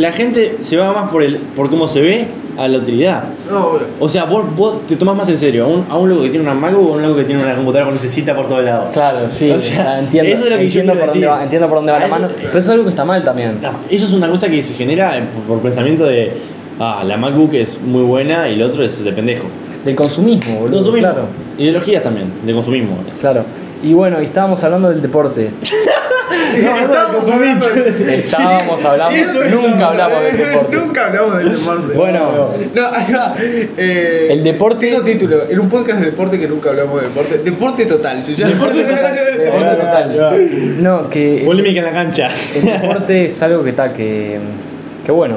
[0.00, 2.26] la gente se va más por el por cómo se ve
[2.58, 3.24] a la utilidad.
[3.50, 3.72] No.
[4.00, 6.30] O sea, vos, vos te tomás más en serio a un, a un loco que
[6.30, 8.64] tiene una MacBook o a un loco que tiene una computadora con lucecita por todos
[8.64, 8.92] lados.
[8.92, 11.78] Claro, sí, O sea, entiendo, eso es lo que entiendo, por dónde va, entiendo por
[11.78, 13.58] dónde va A la eso- mano, pero eso es algo que está mal también.
[13.88, 16.32] Eso es una cosa que se genera eh, por, por pensamiento de,
[16.80, 19.44] ah, la MacBook es muy buena y el otro es de pendejo.
[19.84, 20.76] Del consumismo, boludo.
[20.78, 21.08] Consumismo.
[21.08, 21.24] Claro,
[21.56, 22.98] Ideologías también, de consumismo.
[23.20, 23.44] claro.
[23.82, 25.50] Y bueno, y estábamos hablando del deporte.
[26.30, 30.76] Estábamos hablando de Estábamos hablando, Sí, eso es nunca eso, hablamos del eh, deporte.
[30.76, 31.96] Nunca hablamos del deporte.
[31.96, 32.50] Bueno.
[32.74, 33.34] no, ahí va.
[33.38, 35.48] Eh, El deporte- Tengo título.
[35.50, 37.38] En un podcast de deporte que nunca hablamos de deporte.
[37.38, 38.52] Deporte total, se llama.
[38.52, 39.14] Deporte total.
[39.38, 40.82] Deporte total.
[40.82, 42.30] No, que Polémica en la cancha.
[42.54, 44.38] el deporte es algo que está, que,
[45.04, 45.36] que bueno.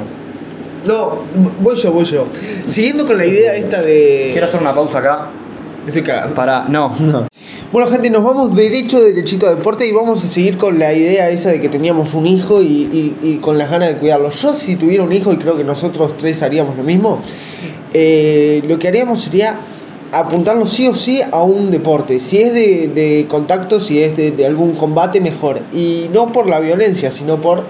[0.85, 1.23] No,
[1.61, 2.25] voy yo, voy yo.
[2.67, 4.29] Siguiendo con la idea esta de.
[4.33, 5.27] Quiero hacer una pausa acá
[5.87, 6.35] Estoy cagando.
[6.35, 6.65] para.
[6.69, 7.27] No, No.
[7.71, 11.29] Bueno, gente, nos vamos derecho, derechito a deporte y vamos a seguir con la idea
[11.31, 14.29] esa de que teníamos un hijo y, y- y con las ganas de cuidarlo.
[14.29, 17.19] Yo, si tuviera un hijo, y creo que nosotros tres haríamos lo mismo,
[17.93, 19.59] eh, lo que haríamos sería
[20.11, 22.19] apuntarlo sí o sí a un deporte.
[22.19, 25.59] Si es de, de contacto, si es de, de algún combate, mejor.
[25.73, 27.65] Y no por la violencia, sino por.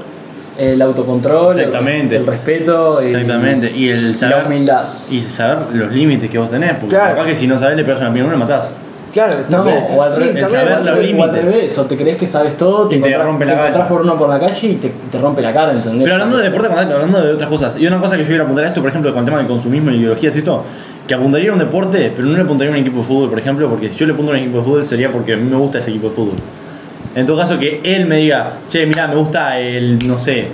[0.57, 2.15] El autocontrol, Exactamente.
[2.17, 3.71] el respeto, y Exactamente.
[3.75, 4.45] Y el la saber.
[4.47, 4.83] humildad.
[5.09, 6.73] Y saber los límites que vos tenés.
[6.75, 7.15] Porque Claro.
[7.15, 8.73] capaz que si no sabés le pegas una piña y lo matás.
[9.11, 11.31] Claro, No, o al, sí, también saber los al límites.
[11.33, 14.17] revés, o te crees que sabes todo, te, Y te rompe la te por uno
[14.17, 16.01] por la calle y te, te rompe la cara, ¿entendés?
[16.03, 17.75] Pero hablando de deporte, hablando de otras cosas.
[17.77, 19.45] Y una cosa que yo quiero apuntar a esto, por ejemplo, con el tema del
[19.45, 20.63] consumismo y ideología, es esto:
[21.07, 23.37] que apuntaría a un deporte, pero no le apuntaría a un equipo de fútbol, por
[23.37, 25.47] ejemplo, porque si yo le apunto a un equipo de fútbol sería porque a mí
[25.47, 26.35] me gusta ese equipo de fútbol.
[27.15, 30.47] En todo caso, que él me diga, che, mirá, me gusta el, no sé,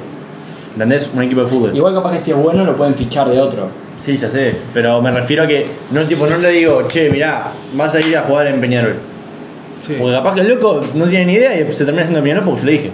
[0.73, 1.09] ¿entendés?
[1.13, 1.75] Un equipo de fútbol.
[1.75, 3.69] Igual capaz que si es bueno lo pueden fichar de otro.
[3.97, 7.51] Sí, ya sé, pero me refiero a que no, tipo, no le digo, che, mirá,
[7.73, 8.95] vas a ir a jugar en Peñarol.
[9.81, 9.95] Sí.
[9.99, 12.61] Porque capaz que el loco no tiene ni idea y se termina haciendo Peñarol porque
[12.61, 12.91] yo le dije.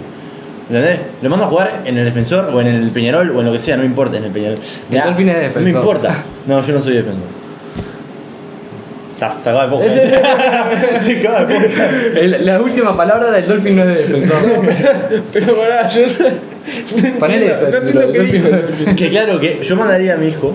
[0.68, 0.98] ¿Entendés?
[1.22, 3.60] Lo mando a jugar en el defensor o en el Peñarol o en lo que
[3.60, 4.58] sea, no me importa en el Peñarol.
[4.90, 5.62] El Dolphin es defensor.
[5.62, 6.24] No me importa.
[6.46, 7.45] No, yo no soy defensor.
[9.16, 9.84] Está, se acaba de poco.
[11.00, 11.56] se acaba de.
[12.20, 14.36] El- la última palabra del Dolphin no es de defensor.
[15.32, 16.02] Pero pará, yo.
[17.18, 18.48] Ponele eso, No entiendo pero qué dijo.
[18.96, 20.52] Que claro, que yo mandaría a mi hijo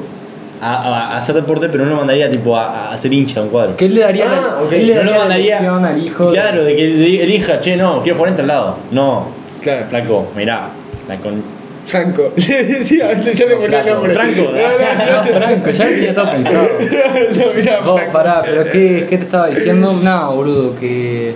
[0.62, 3.46] a, a- a hacer deporte, pero no lo mandaría tipo a, a ser hincha de
[3.48, 3.76] un cuadro.
[3.78, 4.70] ¿Qué le daría, Ah, ok.
[4.70, 6.26] qué le no daría lo la mandaría elección al hijo?
[6.28, 8.78] de- Claro, de que de- elija, che, no, quiero jugar en tal lado.
[8.92, 9.28] No,
[9.64, 9.88] Claro.
[9.88, 10.70] flaco, mirá,
[11.08, 11.61] la con.
[11.86, 12.32] Franco.
[12.36, 14.14] Le decía, ya le ponía Franco, nombre.
[14.14, 14.42] Franco.
[14.42, 16.68] No, no, No, Franco, ya tenía todo pensado.
[17.38, 18.14] no, mirá, Vos, Franco.
[18.14, 19.94] pará, pero ¿qué, ¿qué te estaba diciendo?
[20.04, 21.36] No, boludo, que.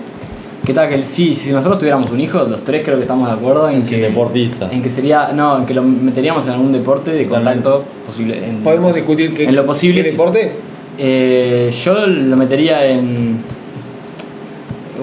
[0.66, 3.28] Que tal, que el- sí, si nosotros tuviéramos un hijo, los tres creo que estamos
[3.28, 3.98] de acuerdo en que.
[3.98, 4.70] deportista.
[4.72, 5.32] En que sería.
[5.34, 8.38] No, en que lo meteríamos en algún deporte de contacto posible.
[8.44, 10.52] en- Podemos discutir qué, En lo posible, qué deporte.
[10.98, 13.38] Eh, yo lo metería en.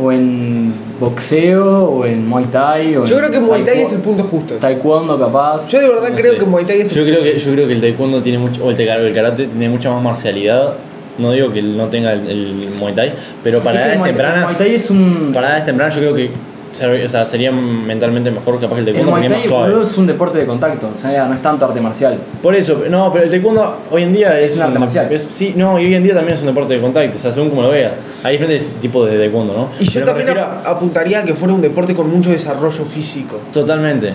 [0.01, 2.97] O en boxeo, o en muay thai.
[2.97, 4.55] O Yo creo que Muay Thai es el punto justo.
[4.55, 5.69] Taekwondo, capaz.
[5.69, 6.39] Yo de verdad No creo sé.
[6.39, 8.65] que Muay Thai es el Yo creo que, yo creo que el taekwondo tiene mucho,
[8.65, 8.77] o el,
[9.15, 10.75] karate tiene mucha más marcialidad.
[11.19, 13.13] No digo que no tenga el, el muay thai,
[13.45, 15.31] pero para edades tempranas, Muay Thai es un.
[15.35, 16.31] para edades tempranas yo creo que
[16.73, 19.99] ser- o sea, sería mentalmente mejor capaz que el El taekwondo Muay porque es Thai
[20.01, 22.19] un deporte de contacto, o sea, no es tanto arte marcial.
[22.43, 25.13] Por eso, no, pero el taekwondo hoy en día es, Es un arte marcial.
[25.13, 27.33] es- sí, no, y hoy en día también es un deporte de contacto, o sea,
[27.33, 27.93] según como lo veas.
[28.25, 29.69] Hay diferentes tipos de taekwondo, ¿no?
[29.81, 32.85] Y yo Pero me también refiero apuntaría a que fuera un deporte con mucho desarrollo
[32.85, 33.39] físico.
[33.49, 34.13] a- Totalmente.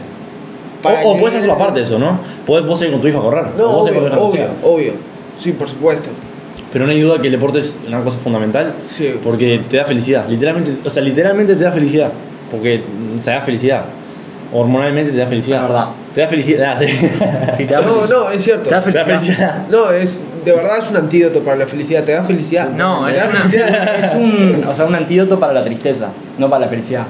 [0.82, 2.20] Para O, o que- puedes hacerlo aparte de eso, ¿no?
[2.45, 3.45] Podés vos ir con tu hijo a correr.
[3.58, 4.93] No, o obvio, obvio, obvio.
[5.39, 6.10] Sí, por supuesto.
[6.72, 9.16] Pero no hay duda que el deporte es una cosa fundamental Sí.
[9.24, 10.28] porque te da felicidad.
[10.28, 12.12] Literalmente, o sea, literalmente te da felicidad.
[12.52, 12.82] Porque
[13.24, 13.84] te da felicidad.
[14.54, 15.64] Hormonalmente te da felicidad.
[15.64, 15.88] Verdad.
[16.14, 16.80] Te da felicidad.
[16.80, 16.88] sí.
[17.58, 18.70] Si te da- No, no, es cierto.
[18.70, 19.68] te da Te da felicidad.
[19.70, 22.04] No, es de verdad es un antídoto para la felicidad.
[22.06, 22.70] Te da felicidad.
[22.70, 24.06] No, es, da una- felicidad.
[24.06, 27.04] es un, o sea, un antídoto para la tristeza, no para la felicidad.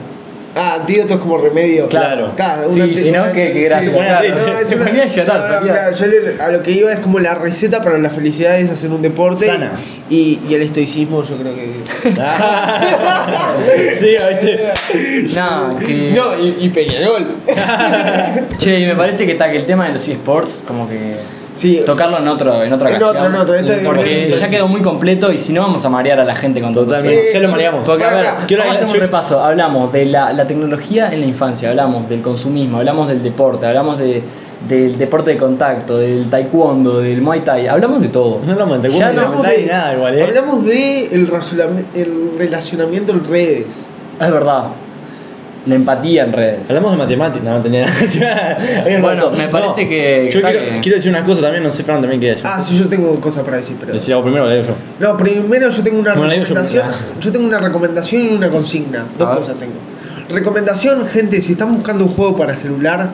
[0.56, 1.88] Ah, antídoto es como remedio.
[1.88, 2.32] Claro.
[2.36, 4.30] Claro, Sí, si no, que- gracias, claro.
[4.30, 7.36] no, Se una- llorar, no, claro, yo le- a lo que iba es como la
[7.36, 9.46] receta para la felicidad es hacer un deporte.
[9.46, 9.74] Sana.
[10.10, 11.74] Y, y el estoicismo, yo creo que.
[14.00, 15.40] sí, ¿viste?
[15.40, 16.12] No, que.
[16.16, 17.36] No, y, y Peñarol.
[18.58, 21.16] Che, y me parece que está que el tema de los eSports, como que.
[21.58, 21.82] Sí.
[21.86, 23.16] Tocarlo en otro, en otra En ocasión.
[23.16, 26.20] otro, en otro, este- porque ya quedó muy completo y si no vamos a marear
[26.20, 27.18] a la gente con todo Totalmente.
[27.20, 27.34] tema.
[27.34, 27.88] ya lo mareamos.
[27.88, 28.26] Porque, a ver.
[28.48, 29.44] Quiero hacer un yo- repaso.
[29.44, 33.98] Hablamos de la, la tecnología en la infancia, hablamos del consumismo, hablamos del deporte, hablamos
[33.98, 34.22] de,
[34.68, 38.40] del deporte de contacto, del taekwondo, del muay thai, hablamos de todo.
[38.46, 40.24] No hablamos de Ya taekwondo, no ni de nada igual, ¿eh?
[40.24, 41.28] hablamos de el
[42.38, 43.86] relacionamiento en redes.
[44.20, 44.66] Es verdad.
[45.68, 46.60] La empatía en redes.
[46.70, 47.86] Hablamos de matemáticas, no, no tenía
[49.02, 49.32] Bueno, rato.
[49.38, 52.00] me parece No, que- Yo quiero, que- quiero decir una cosa también, no sé, Fran
[52.02, 52.48] también quiere decir.
[52.50, 53.94] Ah, sí, yo tengo cosas para decir, pero.
[53.94, 54.76] Decir algo primero, lo digo yo.
[55.00, 56.84] No, primero yo tengo una Bueno, yo recomendación.
[56.88, 57.20] primero.
[57.20, 59.06] Yo tengo una recomendación y una consigna.
[59.18, 59.74] Dos cosas tengo.
[60.30, 63.10] Recomendación, gente, si están buscando un juego para celular.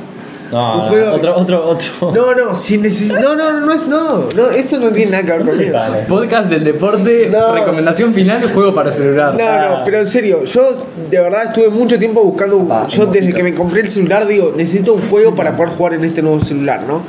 [0.54, 2.12] No, Un no, otro, otro, otro.
[2.14, 3.88] No, no, si neces No, no, no, no es.
[3.88, 5.74] No, no, eso no tiene nada que ver conmigo.
[5.74, 5.98] Vale.
[6.08, 7.54] Podcast del deporte, No.
[7.56, 9.34] recomendación final, juego para celular.
[9.36, 9.78] No, Ah.
[9.80, 10.62] no, pero en serio, yo
[11.10, 12.68] de verdad estuve mucho tiempo buscando.
[12.68, 15.96] Papá, yo desde que me compré el celular digo, necesito un juego para poder jugar
[15.96, 17.02] en este nuevo celular, ¿no?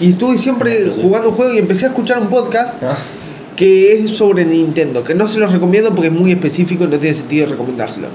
[0.00, 2.96] Y estuve siempre jugando un juego y empecé a escuchar un podcast Ah,
[3.56, 6.98] que es sobre Nintendo, que no se los recomiendo porque es muy específico y no
[6.98, 8.06] tiene sentido recomendárselo.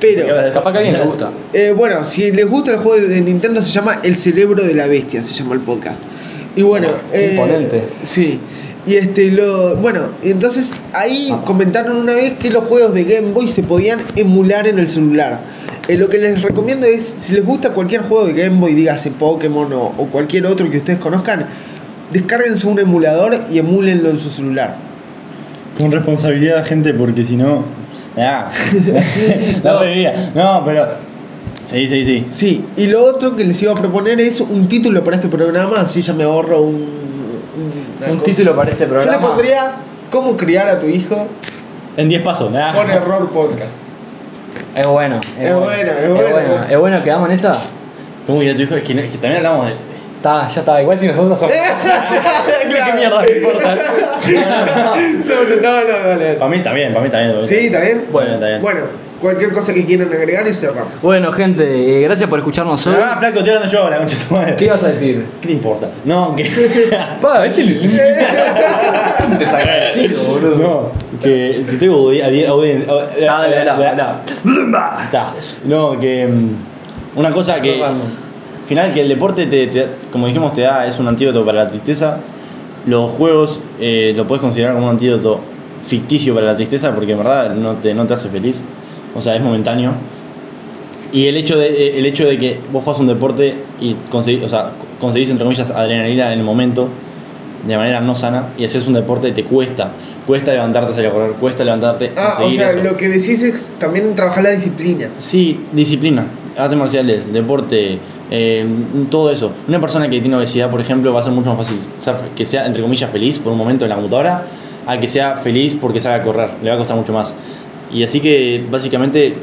[0.00, 1.30] Pero, que a alguien le gusta.
[1.52, 4.86] eh, bueno, si les gusta el juego de Nintendo, se llama El cerebro de la
[4.86, 6.00] bestia, se llama el podcast.
[6.56, 7.84] Y bueno, Qué imponente.
[8.04, 8.40] Sí.
[8.86, 11.44] Y este lo bueno, entonces ahí Apa.
[11.44, 15.40] comentaron una vez que los juegos de Game Boy se podían emular en el celular.
[15.88, 19.10] Eh, lo que les recomiendo es, si les gusta cualquier juego de Game Boy, dígase
[19.10, 21.46] Pokémon o, o cualquier otro que ustedes conozcan,
[22.12, 24.76] descárguense un emulador y emúlenlo en su celular.
[25.78, 27.64] Con responsabilidad, gente, porque si no.
[28.16, 28.48] Ah.
[29.64, 30.86] no, pero mira, no, pero.
[31.66, 32.26] Sí, sí, sí.
[32.30, 35.80] Sí, y lo otro que les iba a proponer es un título para este programa,
[35.80, 36.98] así ya me ahorro un...
[38.10, 39.26] Un título para este Yo le programa.
[39.28, 39.76] pondría
[40.10, 41.26] ¿Cómo criar a tu hijo
[41.96, 42.72] En 10 pasos, nada.
[42.72, 43.80] con error podcast?
[44.74, 45.20] Es bueno.
[45.38, 46.64] Es bueno, es bueno.
[46.70, 47.52] Es bueno, quedamos en esa.
[48.26, 48.74] ¿Cómo que tu hijo?
[48.76, 49.72] Es que, no- es que también hablamos de.
[50.18, 50.82] Está, ya está.
[50.82, 51.54] Igual si nosotros somos.
[52.62, 53.76] ¿Qué mierda me importa?
[55.24, 56.34] Sobre- no, no, dale.
[56.34, 57.42] Para mí está bien, para mí está bien.
[57.42, 57.54] ¿Sí?
[57.66, 58.06] ¿Está bien?
[58.10, 58.60] Bueno, está bien.
[58.60, 58.80] Bueno,
[59.20, 60.92] cualquier cosa que quieran agregar y cerramos.
[61.02, 62.96] Bueno, gente, eh, gracias por escucharnos hoy.
[63.00, 64.56] Ah, flaco, estoy hablando yo, la concha de tu madre.
[64.56, 65.24] ¿Qué ibas a decir?
[65.40, 65.88] ¿Qué te importa?
[66.04, 66.44] No, que.
[67.24, 70.56] Va, este te desagradecido, boludo.
[70.56, 70.92] No,
[71.22, 74.12] que si tengo audi- audi- audi- audi- Ah, dale, dale, dale.
[75.04, 75.32] Está.
[75.64, 76.26] No, que.
[76.26, 76.50] mm,
[77.16, 77.80] Una cosa que.
[78.68, 81.70] Final, que el deporte, te, te- como dijimos, te da, es un antídoto para la
[81.70, 82.18] tristeza.
[82.86, 85.40] Los juegos eh, lo puedes considerar como un antídoto
[85.86, 88.62] ficticio para la tristeza porque en verdad no te, no te hace feliz.
[89.14, 89.92] O sea, es momentáneo.
[91.12, 94.48] Y el hecho de, el hecho de que vos juegas un deporte y conseguís, o
[94.48, 96.88] sea, conseguís, entre comillas, adrenalina en el momento,
[97.66, 99.92] de manera no sana, y haces un deporte te cuesta.
[100.26, 102.82] Cuesta levantarte, salir a correr, cuesta levantarte, Ah, o sea, eso.
[102.82, 105.08] lo que decís es también trabajar la disciplina.
[105.16, 106.26] Sí, disciplina,
[106.58, 107.98] artes marciales, deporte,
[108.30, 108.66] eh,
[109.10, 109.52] todo eso.
[109.68, 111.78] Una persona que tiene obesidad, por ejemplo, va a ser mucho más fácil
[112.36, 114.44] que sea, entre comillas, feliz por un momento en la computadora,
[114.86, 117.34] a que sea feliz porque sabe correr, le va a costar mucho más.
[117.92, 119.34] Y así que básicamente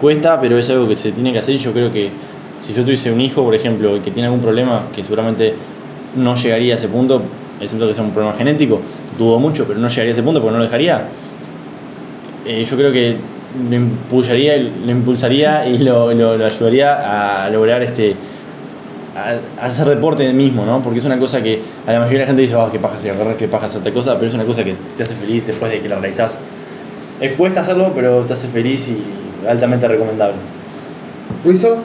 [0.00, 2.10] cuesta, pero es algo que se tiene que hacer yo creo que
[2.60, 5.54] si yo tuviese un hijo, por ejemplo, que tiene algún problema, que seguramente
[6.16, 7.22] no llegaría a ese punto,
[7.60, 8.80] excepto que sea un problema genético,
[9.18, 11.08] dudo mucho, pero no llegaría a ese punto porque no lo dejaría,
[12.46, 13.16] eh, yo creo que
[13.68, 18.14] lo impulsaría, lo impulsaría y lo, lo- lo ayudaría a lograr este
[19.16, 20.82] a, a hacer deporte mismo, ¿no?
[20.82, 22.96] Porque es una cosa que a la mayoría de la gente dice, oh, qué paja
[22.96, 25.46] hacer correr, qué paja hacer tal cosa, pero es una cosa que te hace feliz
[25.46, 26.38] después de que la realizás.
[27.20, 29.02] Es cuesta hacerlo, pero te hace feliz y
[29.48, 30.36] altamente recomendable.
[31.44, 31.78] ¿Wiso?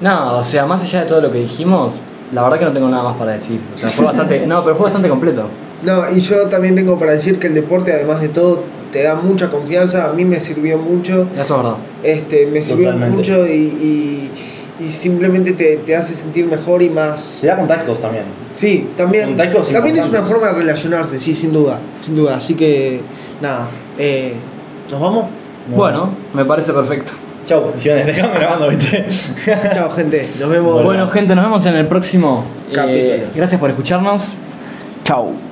[0.00, 1.94] No, o sea, más allá de todo lo que dijimos,
[2.32, 3.60] la verdad que no tengo nada más para decir.
[3.74, 4.46] O sea, fue bastante.
[4.46, 5.48] No, pero fue bastante completo.
[5.82, 9.14] No, y yo también tengo para decir que el deporte, además de todo, te da
[9.14, 10.10] mucha confianza.
[10.10, 11.28] A mí me sirvió mucho.
[11.34, 11.76] Eso es verdad.
[12.02, 13.16] Este, me sirvió Totalmente.
[13.16, 14.30] mucho y, y,
[14.80, 17.38] y simplemente te, te hace sentir mejor y más.
[17.40, 18.24] Te da contactos también.
[18.52, 19.28] Sí, también.
[19.28, 21.78] Contactos también es una forma de relacionarse, sí, sin duda.
[22.04, 22.36] Sin duda.
[22.36, 23.00] Así que,
[23.40, 23.68] nada.
[23.98, 24.34] Eh,
[24.90, 25.26] ¿Nos vamos?
[25.74, 27.12] Bueno, me parece perfecto.
[27.46, 29.06] Chau, misiones, déjame grabando, viste.
[29.72, 30.28] Chao, gente.
[30.40, 30.82] Nos vemos.
[30.84, 32.44] Bueno, gente, nos vemos en el próximo.
[32.68, 33.28] eh, Capítulo.
[33.34, 34.32] gracias por escucharnos.
[35.04, 35.46] Chau.